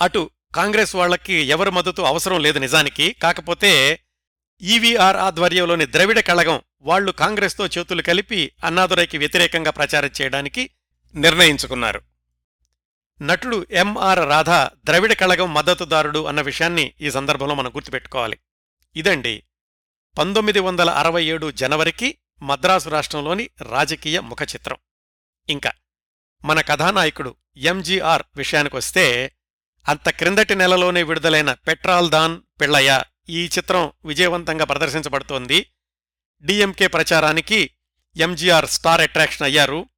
[0.00, 4.00] అటు కాంగ్రెస్ వాళ్ళకి ఎవరి మద్దతు అవసరం లేదు నిజానికి కాకపోతే
[4.62, 10.70] ఈవీఆర్ ఆధ్వర్యంలోని ద్రవిడ కళగం వాళ్ళు కాంగ్రెస్తో చేతులు కలిపి అన్నాదురైకి వ్యతిరేకంగా ప్రచారం చేయడానికి
[11.14, 12.00] నిర్ణయించుకున్నారు.
[13.22, 18.38] నటుడు ఎంఆర్ రాధా ద్రవిడ కళగం మద్దతుదారుడు అన్న విషయాన్ని ఈ సందర్భంలో మనం గుర్తుపెట్టుకోవాలి.
[18.96, 19.42] ఇదండి
[20.18, 24.76] పంతొమ్మిది వందల అరవై ఏడు జనవరికి మద్రాసు రాష్ట్రంలోని రాజకీయ ముఖచిత్రం.
[25.48, 25.72] ఇంకా
[26.44, 29.32] మన కథానాయకుడు ఎంజీఆర్ విషయానికొస్తే
[29.88, 35.70] అంత క్రిందటి నెలలోనే విడుదలైన పెట్రాల్ దాన్ పిళ్ళయ్య ఈ చిత్రం విజయవంతంగా ప్రదర్శించబడుతోంది.
[36.42, 37.70] డిఎంకే ప్రచారానికి
[38.16, 39.88] ఎంజీఆర్ స్టార్ అట్రాక్షన్ అయ్యారు.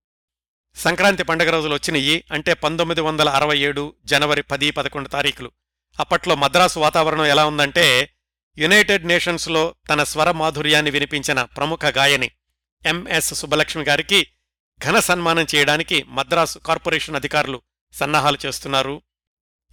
[0.77, 5.51] సంక్రాంతి పండుగ రోజులు వచ్చినాయి అంటే పంతొమ్మిది వందల అరవై ఏడు జనవరి పది పదకొండు తారీఖులు.
[6.01, 8.15] అప్పట్లో మద్రాసు వాతావరణం ఎలా ఉందంటే
[8.59, 12.31] యునైటెడ్ నేషన్స్లో తన స్వర మాధుర్యాన్ని వినిపించిన ప్రముఖ గాయని
[12.87, 14.27] ఎంఎస్ సుబ్బలక్ష్మి గారికి
[14.85, 17.63] ఘన సన్మానం చేయడానికి మద్రాసు కార్పొరేషన్ అధికారులు
[17.93, 19.03] సన్నాహాలు చేస్తున్నారు.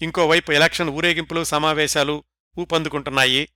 [0.01, 2.23] ఇంకోవైపు ఎలక్షన్ ఊరేగింపులు సమావేశాలు
[2.57, 3.49] ఊపందుకుంటున్నాయి.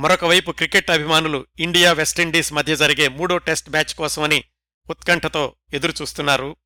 [0.00, 4.44] మరొకవైపు క్రికెట్ అభిమానులు ఇండియా వెస్టిండీస్ మధ్య జరిగే మూడో టెస్ట్ మ్యాచ్ కోసమని
[4.90, 6.56] ఉత్కంఠతో ఎదురుచూస్తున్నారు.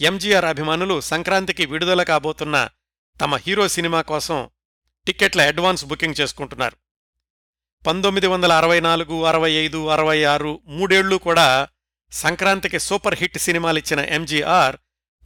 [0.00, 2.68] ఎంజీఆర్ అభిమానులు సంక్రాంతికి విడుదల కాబోతున్న
[3.20, 4.50] తమ హీరో సినిమా కోసం
[5.06, 6.76] టిక్కెట్ల అడ్వాన్స్ బుకింగ్ చేసుకుంటున్నారు.
[7.86, 11.68] పంతొమ్మిది వందల అరవై నాలుగు అరవై ఐదు అరవై ఆరు మూడేళ్ళు కూడా
[12.12, 14.76] సంక్రాంతికి సూపర్ హిట్ సినిమాలిచ్చిన ఎంజీఆర్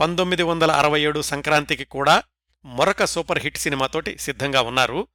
[0.01, 2.23] పంతొమ్మిది వందల అరవై ఏడు సంక్రాంతికి కూడా
[2.65, 5.09] మరొక సూపర్ హిట్ సినిమాతోటి సిద్ధంగా ఉన్నారు.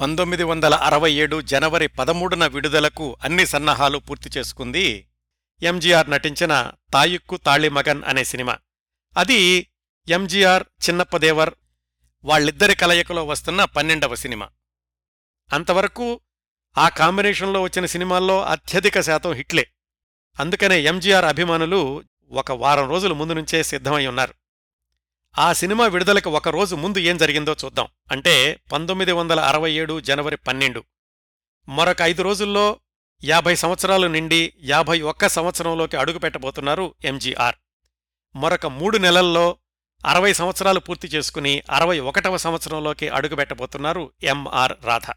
[0.00, 4.86] పంతొమ్మిది వందల అరవై ఏడు జనవరి పదమూడున విడుదలకు అన్ని సన్నాహాలు పూర్తి చేసుకుంది
[5.62, 8.58] ఎంజీఆర్ నటించిన తాయుక్కు తాళిమగన్ అనే సినిమా.
[9.16, 9.70] అది
[10.08, 11.54] ఎంజీఆర్ చిన్నప్పదేవర్
[12.24, 14.48] వాళ్ళిద్దరి కలయికలో వస్తున్న పన్నెండవ సినిమా.
[15.52, 16.20] అంతవరకు
[16.78, 19.66] ఆ కాంబినేషన్లో వచ్చిన సినిమాల్లో అత్యధిక శాతం హిట్లే.
[20.40, 24.34] అందుకనే ఎంజీఆర్ అభిమానులు ఒక వారం రోజుల ముందు నుంచే సిద్ధమై ఉన్నారు.
[25.38, 27.88] ఆ సినిమా విడుదలకు ఒక రోజు ముందు ఏం జరిగిందో చూద్దాం.
[28.12, 30.84] అంటే పంతొమ్మిది వందల అరవై ఏడు జనవరి పన్నెండు.
[31.68, 32.80] మరొక ఐదు రోజుల్లో
[33.24, 37.56] యాభై సంవత్సరాలు నిండి యాభై ఒక్క సంవత్సరంలోకి అడుగుపెట్టబోతున్నారు ఎంజీఆర్.
[38.36, 39.56] మరొక మూడు నెలల్లో
[40.06, 45.12] అరవై సంవత్సరాలు పూర్తి చేసుకుని అరవై ఒకటవ సంవత్సరంలోకి అడుగుపెట్టబోతున్నారు ఎంఆర్ రాధ.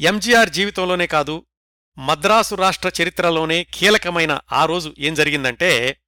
[0.00, 1.46] ఎంజీఆర్ జీవితంలోనే కాదు
[1.98, 5.98] మద్రాసు రాష్ట్ర చరిత్రలోనే కీలకమైన ఆ రోజు ఏం జరిగిందంటే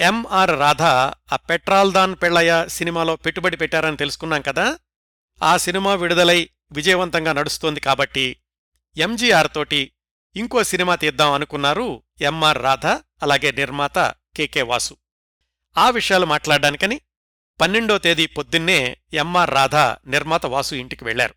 [0.00, 4.78] ఎంఆర్ రాధ ఆ పెట్రాల్దాన్ పెళ్ళయ్య సినిమాలో పెట్టుబడి పెట్టారని తెలుసుకున్నాం కదా?
[5.42, 8.36] ఆ సినిమా విడుదలై విజయవంతంగా నడుస్తోంది కాబట్టి
[8.96, 9.92] ఎంజీఆర్ తోటి
[10.36, 13.98] ఇంకో సినిమా తీద్దాం అనుకున్నారు ఎంఆర్ రాధ అలాగే నిర్మాత
[14.36, 14.96] కెకే వాసు.
[15.78, 17.00] ఆ విషయాలు మాట్లాడడానికని
[17.60, 19.76] పన్నెండో తేదీ పొద్దున్నే ఎంఆర్ రాధ
[20.10, 21.34] నిర్మాత వాసు ఇంటికి వెళ్ళారు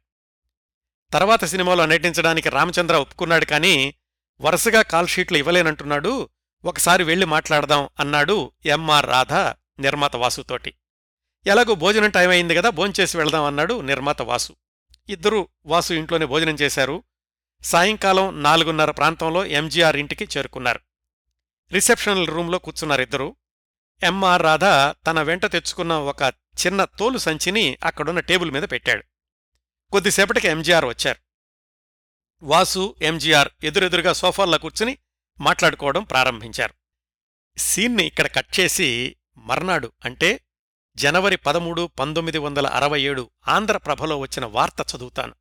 [1.13, 3.93] తర్వాత సినిమాలో నటించడానికి రామచంద్ర ఒప్పుకున్నాడు కానీ
[4.41, 6.29] వరుసగా కాల్షీట్లు ఇవ్వలేనంటున్నాడు
[6.65, 9.33] ఒకసారి వెళ్ళి మాట్లాడదాం అన్నాడు ఎంఆర్ రాధ
[9.81, 10.73] నిర్మాత వాసుతోటి
[11.47, 14.55] ఎలాగో భోజనం టైం అయింది కదా భోంచేసి వెళదాం అన్నాడు నిర్మాత వాసు.
[15.09, 17.03] ఇద్దరూ వాసు ఇంట్లోనే భోజనం చేశారు.
[17.63, 20.79] సాయంకాలం నాలుగున్నర ప్రాంతంలో ఎంజీఆర్ ఇంటికి చేరుకున్నారు.
[21.73, 23.35] రిసెప్షన్ రూంలో కూర్చున్నారిద్దరూ.
[24.03, 24.65] ఎంఆర్ రాధ
[25.07, 26.21] తన వెంట తెచ్చుకున్న ఒక
[26.65, 29.03] చిన్న తోలు సంచిని అక్కడున్న టేబుల్ మీద పెట్టాడు.
[29.91, 31.19] కొద్దిసేపటికి ఎంజీఆర్ వచ్చారు.
[32.43, 34.97] వాసు ఎంజీఆర్ ఎదురెదురుగా సోఫాల్లో కూర్చుని
[35.39, 36.73] మాట్లాడుకోవడం ప్రారంభించారు.
[37.57, 40.39] సీన్ని ఇక్కడ కట్ చేసి మర్నాడు అంటే
[40.95, 45.35] జనవరి పదమూడు పంతొమ్మిది వందల అరవై ఏడు ఆంధ్రప్రభలో వచ్చిన వార్త చదువుతాను.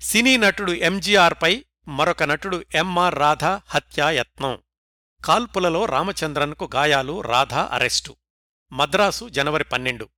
[0.00, 4.58] సినీ నటుడు ఎంజీఆర్పై మరొక నటుడు ఎంఆర్ రాధ హత్యాయత్నం
[5.24, 8.16] కాల్పులలో రామచంద్రన్కు గాయాలు రాధ అరెస్టు.
[8.72, 10.08] మద్రాసు జనవరి పన్నెండు.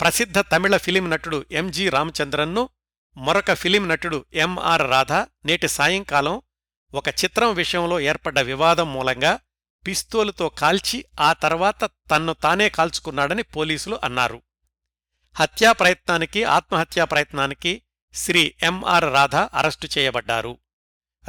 [0.00, 2.68] ప్రసిద్ధ తమిళ ఫిలిం నటుడు ఎంజి రామచంద్రన్ను
[3.16, 6.42] మరొక ఫిలిం నటుడు ఎంఆర్ రాధ నేటి సాయంకాలం
[6.94, 9.38] ఒక చిత్రం విషయంలో ఏర్పడ్డ వివాదం మూలంగా
[9.86, 14.42] పిస్తోలుతో కాల్చి ఆ తర్వాత తన్ను తానే కాల్చుకున్నాడని పోలీసులు అన్నారు.
[15.36, 17.82] హత్యాప్రయత్నానికి ఆత్మహత్యా ప్రయత్నానికి
[18.14, 20.58] శ్రీ ఎంఆర్ రాధ అరెస్టు చేయబడ్డారు.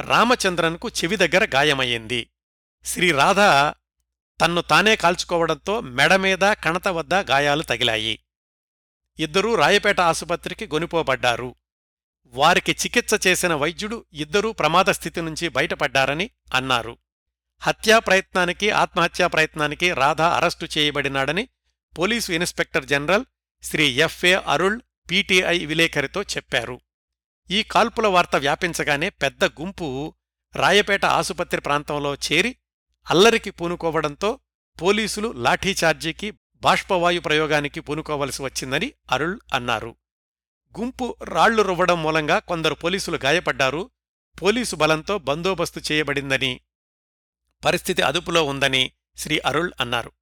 [0.00, 2.30] రామచంద్రన్కు చెవి దగ్గర గాయమయ్యింది.
[2.84, 3.40] శ్రీ రాధ
[4.40, 8.24] తన్ను తానే కాల్చుకోవడంతో మెడమీద కణత వద్ద గాయాలు తగిలాయి.
[9.18, 11.54] ఇద్దరూ రాయపేట ఆసుపత్రికి గొనిపోబడ్డారు.
[12.26, 16.98] వారికి చికిత్స చేసిన వైద్యుడు ఇద్దరూ ప్రమాద స్థితి నుంచి బయటపడ్డారని అన్నారు.
[17.60, 21.48] హత్యా ప్రయత్నానికి ఆత్మహత్యా ప్రయత్నానికి Radha arrest చేయబడినాడని
[21.98, 23.24] police inspector general
[23.62, 24.80] Shri F A Arul
[25.10, 26.80] PTI విలేకరితో చెప్పారు.
[27.50, 30.14] ఈ కాల్పుల వార్త వ్యాపించగానే పెద్ద గుంపు
[30.56, 32.56] రాయపేట ఆసుపత్రి ప్రాంతంలో చేరి
[33.10, 34.40] అల్లరికి పూనుకోవడంతో
[34.82, 39.96] పోలీసులు లాఠీచార్జీకి బాష్పవాయు ప్రయోగానికి పూనుకోవలసి వచ్చిందని అరుళ్ అన్నారు.
[40.80, 43.90] గుంపు రాళ్ళు రువ్వడం మూలంగా కొందరు పోలీసులు గాయపడ్డారు.
[44.42, 46.60] పోలీసు బలంతో బందోబస్తు చేయబడిందని
[47.64, 50.12] పరిస్థితి అదుపులో ఉందని శ్రీ అరుళ్ అన్నారు.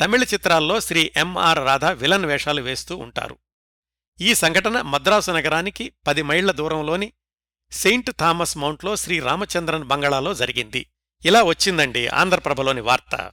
[0.00, 3.38] తమిళ చిత్రాల్లో శ్రీ ఎంఆర్ రాధ విలన్ వేషాలు వేస్తూ ఉంటారు.
[4.20, 7.12] ఈ సంఘటన మద్రాసు నగరానికి పది మైళ్ళ దూరంలోని
[7.72, 10.86] సెయింట్ థామస్ మౌంట్లో శ్రీ రామచంద్రన్ బంగళాలో జరిగింది.
[11.24, 13.32] ఇలా వచ్చిందండి ఆంధ్రప్రభలోని వార్త.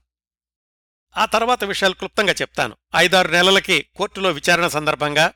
[1.17, 2.77] ఆ తర్వాత విషయాలు క్లుప్తంగా చెప్తాను.
[2.95, 5.33] ఐదారు నెలలకి కోర్టులో విచారణ సందర్భంగా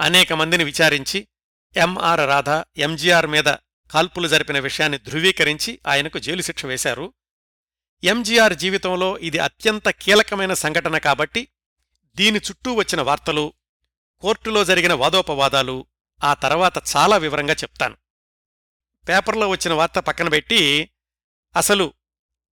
[0.00, 1.28] అనేక మందిని విచారించి
[1.76, 2.48] ఎంఆర్ రాధ
[2.80, 3.44] ఎంజీఆర్ మీద
[3.90, 7.12] కాల్పులు జరిపిన విషయాన్ని ధృవీకరించి ఆయనకు జైలు శిక్ష వేశారు.
[8.04, 11.48] ఎంజీఆర్ జీవితంలో ఇది అత్యంత కీలకమైన సంఘటన కాబట్టి
[12.14, 13.52] దీని చుట్టూ వచ్చిన వార్తలు
[14.20, 15.86] కోర్టులో జరిగిన వాదోపవాదాలు
[16.24, 17.96] ఆ తర్వాత చాలా వివరంగా చెప్తాను.
[19.08, 20.90] పేపర్లో వచ్చిన వార్త పక్కన పెట్టి
[21.56, 21.92] అసలు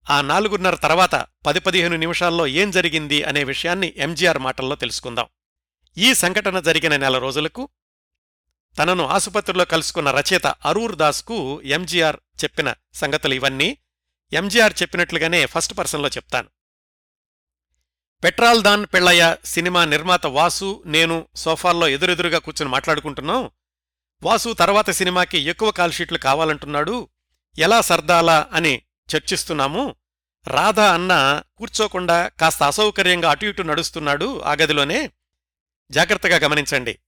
[0.09, 5.27] ఆ నాలుగున్నర తర్వాత పది పదిహేను నిమిషాల్లో ఏం జరిగింది అనే విషయాన్ని ఎంజీఆర్ మాటల్లో తెలుసుకుందాం.
[5.97, 7.69] ఈ సంఘటన జరిగిన నెల రోజులకు
[8.79, 13.77] తనను ఆసుపత్రిలో కలుసుకున్న రచయిత అరూర్ దాస్కు ఎంజీఆర్ చెప్పిన సంగతులు ఇవన్నీ.
[14.33, 16.49] ఎంజీఆర్ చెప్పినట్లుగానే ఫస్ట్ పర్సన్లో చెప్తాను.
[18.23, 23.49] పెట్రాల్ దాన్ పెళ్ళయ్య సినిమా నిర్మాత వాసు నేను సోఫాల్లో ఎదురెదురుగా కూర్చుని మాట్లాడుకుంటున్నాం.
[24.23, 27.09] వాసు తర్వాత సినిమాకి ఎక్కువ కాల్షీట్లు కావాలంటున్నాడు.
[27.57, 28.81] ఎలా సర్దాలా అని
[29.15, 29.95] చర్చిస్తున్నాము.
[30.47, 35.11] రాధా అన్న కూర్చోకుండా కాస్త అసౌకర్యంగా అటు ఇటు నడుస్తున్నాడు ఆ గదిలోనే.
[35.91, 36.99] జాగ్రత్తగా గమనించండి.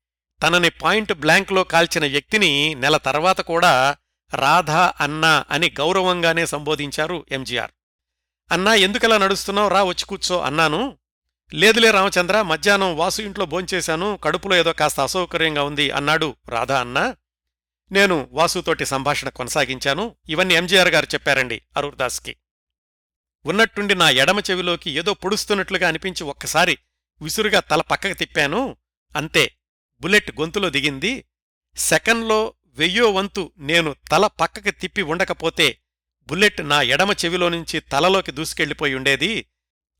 [0.43, 3.97] తనని పాయింట్ బ్లాంక్లో కాల్చిన వ్యక్తిని నెల తర్వాత కూడా
[4.33, 7.71] రాధా అన్నా అని గౌరవంగానే సంబోధించారు ఎంజీఆర్.
[8.51, 9.69] అన్నా ఎందుకలా నడుస్తున్నావు?
[9.69, 10.97] రా వచ్చి కూర్చో అన్నాను.
[11.53, 17.15] లేదులే రామచంద్ర మధ్యాహ్నం వాసు ఇంట్లో భోంచేశాను కడుపులో ఏదో కాస్త అసౌకర్యంగా ఉంది అన్నాడు రాధా అన్నా.
[17.91, 20.15] నేను వాసుతోటి సంభాషణ కొనసాగించాను.
[20.29, 22.35] ఇవన్నీ ఎంజీఆర్ గారు చెప్పారండి అరూర్దాస్కి
[23.45, 26.77] ఉన్నట్టుండి నా ఎడమ చెవిలోకి ఏదో పొడుస్తున్నట్లుగా అనిపించి ఒక్కసారి
[27.21, 28.77] విసురుగా తల పక్కకు తిప్పాను.
[29.15, 29.51] అంతే
[30.01, 31.25] బుల్లెట్ గొంతులో దిగింది.
[31.77, 35.77] సెకండ్లో వెయ్యో వంతు నేను తల పక్కకి తిప్పి ఉండకపోతే
[36.27, 39.45] బుల్లెట్ నా ఎడమ చెవిలో నుంచి తలలోకి దూసుకెళ్ళిపోయి ఉండేది.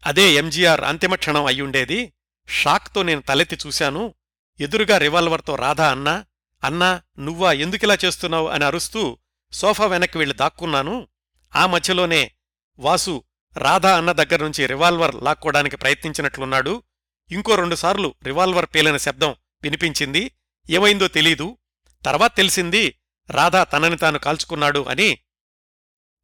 [0.06, 2.14] అదే ఎంజీఆర్ అంతిమ క్షణం అయ్యుండేది
[2.50, 4.14] షాక్తో నేను తలెత్తి చూశాను.
[4.60, 6.26] ఎదురుగా రివాల్వర్తో రాధా అన్నా
[6.64, 8.48] అన్నా నువ్వా ఎందుకిలా చేస్తున్నావు?
[8.48, 9.18] అని అరుస్తూ
[9.52, 11.08] సోఫా వెనక్కి వెళ్ళి దాక్కున్నాను.
[11.56, 12.32] ఆ మధ్యలోనే
[12.80, 13.24] వాసు
[13.58, 16.84] రాధా అన్న దగ్గర్నుంచి రివాల్వర్ లాక్కోడానికి ప్రయత్నించినట్లున్నాడు.
[17.32, 20.32] ఇంకో రెండుసార్లు రివాల్వర్ పేలిన శబ్దం వినిపించింది.
[20.70, 21.58] ఏమైందో తెలీదు.
[22.06, 23.00] తర్వాత తెలిసింది
[23.32, 25.20] రాధా తనని తాను కాల్చుకున్నాడు అని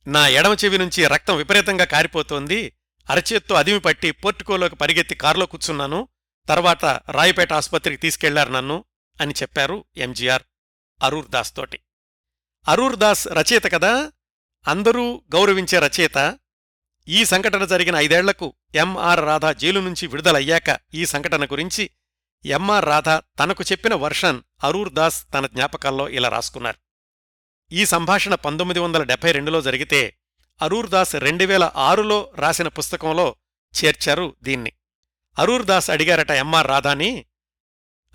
[0.08, 2.74] నా ఎడమ చెవి నుంచి రక్తం విపరీతంగా కారిపోతోంది.
[3.10, 6.08] అరచేత్తో అదిమి పట్టి పోర్టుకోలోకి పరిగెత్తి కారులో కూర్చున్నాను.
[6.48, 8.86] తర్వాత రాయపేట ఆసుపత్రికి తీసుకెళ్ళారు నన్ను
[9.22, 10.44] అని చెప్పారు ఎంజీఆర్
[11.04, 11.80] అరూర్ దాస్ తోటి.
[12.68, 14.12] అరూర్ దాస్ రచయిత కదా?
[14.68, 16.40] అందరూ గౌరవించే రచయిత.
[17.08, 21.90] ఈ సంఘటన జరిగిన ఐదేళ్ళకు ఎంఆర్ రాధా జైలు నుంచి విడుదలయ్యాక ఈ సంఘటన గురించి
[22.46, 26.83] ఎంఆర్ రాధా తనకు చెప్పిన వర్షన్ అరూర్ దాస్ తన జ్ఞాపకాల్లో ఇలా రాసుకున్నారు.
[27.72, 30.18] ఈ సంభాషణ పంతొమ్మిది వందల డెబ్బై రెండులో జరిగితే
[30.62, 33.36] అరూర్దాస్ రెండు వేల ఆరులో రాసిన పుస్తకంలో
[33.84, 34.72] చేర్చారు దీన్ని.
[35.40, 37.26] అరూర్దాస్ అడిగారట ఎంఆర్ రాధాని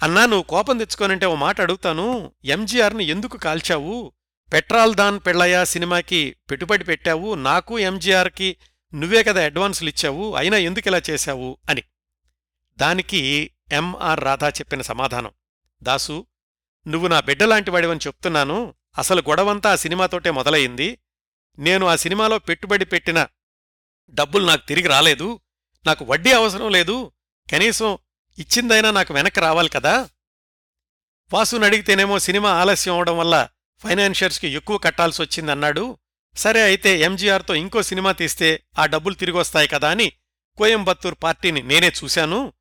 [0.02, 2.32] అన్నా నువ్వు కోపం తెచ్చుకోనంటే ఓ మాట అడుగుతాను.
[2.44, 4.12] ఎంజీఆర్ని ఎందుకు కాల్చావు?
[4.52, 7.34] పెట్రాల్ దాన్ పెళ్ళయ్య సినిమాకి పెట్టుబడి పెట్టావు.
[7.34, 8.56] నాకు ఎంజీఆర్కి
[8.94, 10.34] నువ్వే కదా అడ్వాన్సులు ఇచ్చావు.
[10.34, 11.58] అయినా ఎందుకిలా చేశావు?
[11.70, 11.82] అని.
[12.76, 15.30] దానికి ఎంఆర్ రాధా చెప్పిన సమాధానం.
[15.82, 16.26] దాసు
[16.88, 18.74] నువ్వు నా బిడ్డలాంటి వాడివని చెప్తున్నాను.
[18.98, 20.98] అసలు గొడవంతా ఆ సినిమాతోటే మొదలయింది
[21.58, 23.26] నేను ఆ సినిమాలో పెట్టుబడి పెట్టిన
[24.10, 25.40] డబ్బులు నాకు తిరిగి రాలేదు.
[25.86, 27.12] నాకు వడ్డీ అవసరం లేదు.
[27.52, 27.98] కనీసం
[28.38, 30.08] ఇచ్చిందైనా నాకు వెనక్కి రావాలి కదా.
[31.32, 35.98] వాసుని అడిగితేనేమో సినిమా ఆలస్యం అవడం వల్ల ఫైనాన్షియర్స్కి ఎక్కువ కట్టాల్సి వచ్చిందన్నాడు.
[36.36, 40.12] సరే అయితే ఎంజీఆర్తో ఇంకో సినిమా తీస్తే ఆ డబ్బులు తిరిగొస్తాయి కదా అని
[40.56, 42.52] కోయంబత్తూర్ పార్టీని నేనే చూశాను.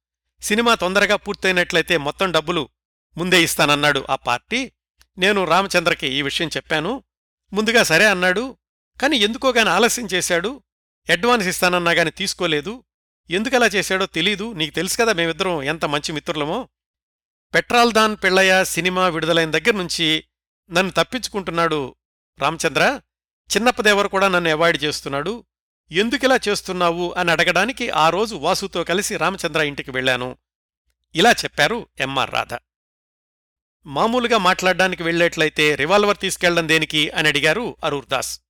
[0.41, 2.69] సినిమా తొందరగా పూర్తయినట్లయితే మొత్తం డబ్బులు
[3.17, 4.71] ముందే ఇస్తానన్నాడు ఆ పార్టీ.
[5.18, 7.03] నేను రామచంద్రకి ఈ విషయం చెప్పాను.
[7.53, 8.57] ముందుగా సరే అన్నాడు.
[9.01, 10.63] కాని ఎందుకోగాని ఆలస్యం చేశాడు.
[11.11, 12.84] అడ్వాన్స్ ఇస్తానన్నా గాని తీసుకోలేదు.
[13.30, 14.53] ఎందుకలా చేశాడో తెలీదు.
[14.53, 16.70] నీకు తెలుసు కదా మేమిద్దరం ఎంత మంచి మిత్రులమో.
[17.53, 20.24] పెట్రాల్దాన్ పిళ్ళయ్య సినిమా విడుదలైన దగ్గర నుంచి
[20.72, 21.95] నన్ను తప్పించుకుంటున్నాడు
[22.39, 23.01] రామచంద్ర.
[23.55, 25.45] చిన్నప్పదేవరు కూడా నన్ను అవాయిడ్ చేస్తున్నాడు.
[25.91, 30.38] ఎందుకిలా చేస్తున్నావు అని అడగడానికి ఆ రోజు వాసుతో కలిసి రామచంద్ర ఇంటికి వెళ్ళాను.
[31.15, 32.53] ఇలా చెప్పారు ఎంఆర్ రాధ.
[33.88, 38.41] మామూలుగా మాట్లాడ్డానికి వెళ్ళేట్లయితే రివాల్వర్ తీసుకెళ్ళడం దేనికి అని అడిగారు అరూర్ దాస్.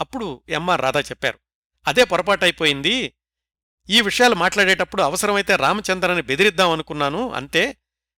[0.00, 1.38] అప్పుడు ఎంఆర్ రాధా చెప్పారు
[1.86, 3.14] అదే పొరపాటైపోయింది.
[3.90, 7.32] ఈ విషయాలు మాట్లాడేటప్పుడు అవసరమైతే రామచంద్రని బెదిరిద్దాం అనుకున్నాను.
[7.32, 7.76] అంతే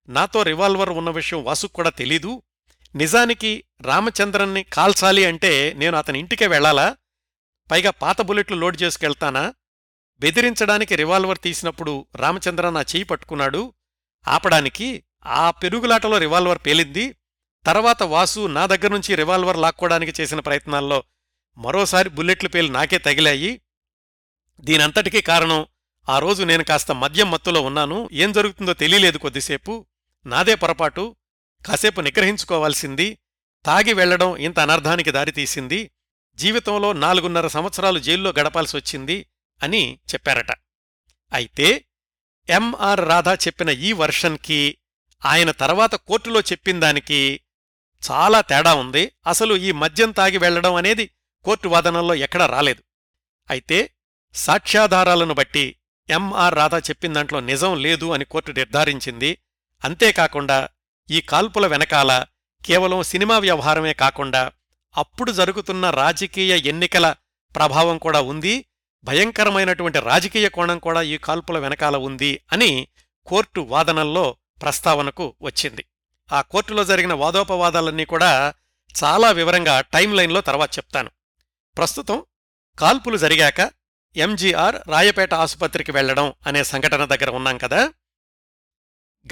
[0.09, 2.43] నాతో రివాల్వర్ ఉన్న విషయం వాసుకు కూడా తెలీదు.
[2.95, 6.97] నిజానికి రామచంద్రన్ని కాల్చాలి అంటే నేను అతని ఇంటికే వెళ్ళాలా
[7.71, 9.55] పైగా పాత బుల్లెట్లు లోడ్ చేసుకెళ్తానా?
[10.21, 13.73] బెదిరించడానికి రివాల్వర్ తీసినప్పుడు రామచంద్ర నా చేయి పట్టుకున్నాడు.
[14.29, 17.17] ఆపడానికి ఆ పెరుగులాటలో రివాల్వర్ పేలింది
[17.67, 21.03] తర్వాత వాసు నా దగ్గర నుంచి రివాల్వర్ లాక్కోడానికి చేసిన ప్రయత్నాల్లో
[21.59, 23.61] మరోసారి బుల్లెట్లు పేలి నాకే తగిలాయి.
[24.61, 25.67] దీనంతటికీ కారణం
[26.09, 28.09] ఆ రోజు నేను కాస్త మద్యం మత్తులో ఉన్నాను.
[28.13, 29.87] ఏం జరుగుతుందో తెలియలేదు కొద్దిసేపు.
[30.27, 31.17] నాదే పొరపాటు.
[31.67, 33.19] కాసేపు నిగ్రహించుకోవాల్సింది.
[33.67, 35.91] తాగి వెళ్ళడం ఇంత అనర్ధానికి దారితీసింది
[36.37, 39.27] జీవితంలో నాలుగున్నర సంవత్సరాలు జైల్లో గడపాల్సి వచ్చింది
[39.63, 40.51] అని చెప్పారట.
[41.33, 41.85] అయితే
[42.49, 44.79] ఎంఆర్ రాధా చెప్పిన ఈ వర్షన్కి
[45.25, 47.41] ఆయన తర్వాత కోర్టులో చెప్పిన దానికి
[48.11, 49.13] చాలా తేడా ఉంది.
[49.27, 51.11] అసలు ఈ మద్యం తాగి వెళ్ళడం అనేది
[51.45, 52.83] కోర్టు వాదనల్లో ఎక్కడా రాలేదు.
[53.51, 53.91] అయితే
[54.35, 55.77] సాక్ష్యాధారాలను బట్టి
[56.11, 59.39] ఎంఆర్ రాధా చెప్పిన దాంట్లో నిజం లేదు అని కోర్టు నిర్ధారించింది.
[59.85, 60.69] అంతేకాకుండా
[61.11, 62.25] ఈ కాల్పుల వెనకాల
[62.67, 64.53] కేవలం సినిమా వ్యవహారమే కాకుండా
[64.97, 67.15] అప్పుడు జరుగుతున్న రాజకీయ ఎన్నికల
[67.57, 68.65] ప్రభావం కూడా ఉంది.
[69.05, 72.89] భయంకరమైనటువంటి రాజకీయ కోణం కూడా ఈ కాల్పుల వెనకాల ఉంది అని
[73.27, 75.85] కోర్టు వాదనల్లో ప్రస్తావనకు వచ్చింది.
[76.33, 78.55] ఆ కోర్టులో జరిగిన వాదోపవాదాలన్నీ కూడా
[79.05, 81.11] చాలా వివరంగా టైం లైన్లో తర్వాత చెప్తాను.
[81.77, 82.25] ప్రస్తుతం
[82.79, 83.71] కాల్పులు జరిగాక
[84.17, 87.93] ఎంజీఆర్ రాయపేట ఆసుపత్రికి వెళ్ళడం అనే సంఘటన దగ్గర ఉన్నాం కదా.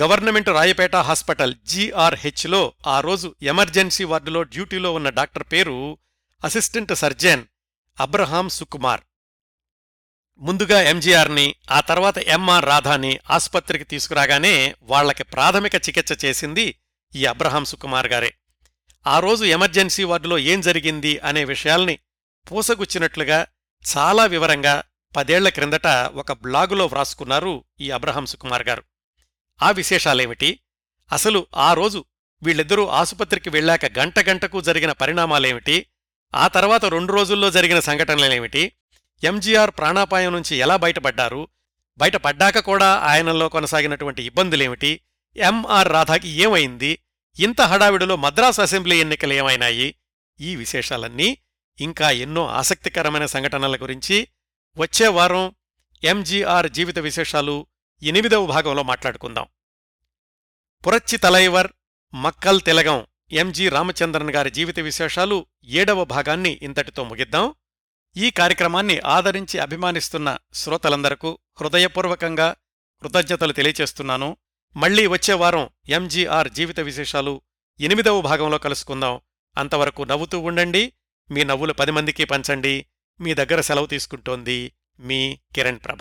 [0.03, 5.99] గవర్నమెంట్ రాయపేట హాస్పిటల్ జీఆర్హెచ్లో ఆ రోజు ఎమర్జెన్సీ వార్డులో డ్యూటీలో ఉన్న డాక్టర్ పేరు
[6.45, 7.45] అసిస్టెంట్ సర్జన్
[8.01, 9.01] అబ్రహాం సుకుమార్.
[10.39, 16.79] ముందుగా ఎంజీఆర్ని ఆ తర్వాత ఎంఆర్ రాధాని ఆసుపత్రికి తీసుకురాగానే వాళ్ళకి ప్రాథమిక చికిత్స చేసింది
[17.17, 18.35] ఈ అబ్రహాం సుకుమార్ గారే.
[19.07, 21.99] ఆ రోజు ఎమర్జెన్సీ వార్డులో ఏం జరిగింది అనే విషయాల్ని
[22.53, 23.47] పూసగుచ్చినట్లుగా
[23.99, 24.83] చాలా వివరంగా
[25.17, 28.83] పదేళ్ళ క్రిందట ఒక బ్లాగులో వ్రాసుకున్నారు ఈ అబ్రహాం సుకుమార్ గారు.
[29.63, 30.61] ఆ విశేషాలేమిటి?
[31.13, 32.05] అసలు ఆ రోజు
[32.43, 35.87] వీళ్ళిద్దరూ ఆసుపత్రికి వెళ్ళాక గంట గంటకు జరిగిన పరిణామాలేమిటి?
[36.35, 38.73] ఆ తర్వాత రెండు రోజుల్లో జరిగిన సంఘటనలేమిటి?
[39.25, 41.49] ఎంజీఆర్ ప్రాణాపాయం నుంచి ఎలా బయటపడ్డారు?
[41.99, 45.01] బయటపడ్డాక కూడా ఆయనలో కొనసాగినటువంటి ఇబ్బందులేమిటి?
[45.37, 46.99] ఎంఆర్ రాధాకి ఏమైంది?
[47.39, 49.95] ఇంత హడావిడిలో మద్రాసు అసెంబ్లీ ఎన్నికలు ఏమైనాయి?
[50.41, 51.39] ఈ విశేషాలన్నీ
[51.81, 54.29] ఇంకా ఎన్నో ఆసక్తికరమైన సంఘటనల గురించి
[54.77, 55.55] వచ్చే వారం
[56.05, 57.67] ఎంజీఆర్ జీవిత విశేషాలు
[58.03, 59.47] ఎనిమిదవ భాగంలో మాట్లాడుకుందాం.
[60.87, 61.69] పురచ్చి తలైవర్
[62.15, 67.55] మక్కల్ తెలగం ఎంజి రామచంద్రన్ గారి జీవిత విశేషాలు ఏడవ భాగాన్ని ఇంతటితో ముగిద్దాం.
[68.17, 72.57] ఈ కార్యక్రమాన్ని ఆదరించి అభిమానిస్తున్న శ్రోతలందరకు హృదయపూర్వకంగా
[73.03, 74.37] కృతజ్ఞతలు తెలియచేస్తున్నాను.
[74.77, 77.41] మళ్ళీ వచ్చే వారం ఎంజీఆర్ జీవిత విశేషాలు
[77.81, 79.21] ఎనిమిదవ భాగంలో కలుసుకుందాం.
[79.59, 80.93] అంతవరకు నవ్వుతూ ఉండండి.
[81.31, 82.87] మీ నవ్వులు పది మందికి పంచండి.
[83.21, 85.99] మీ దగ్గర సెలవు తీసుకుంటోంది మీ కిరణ్ ప్రభ.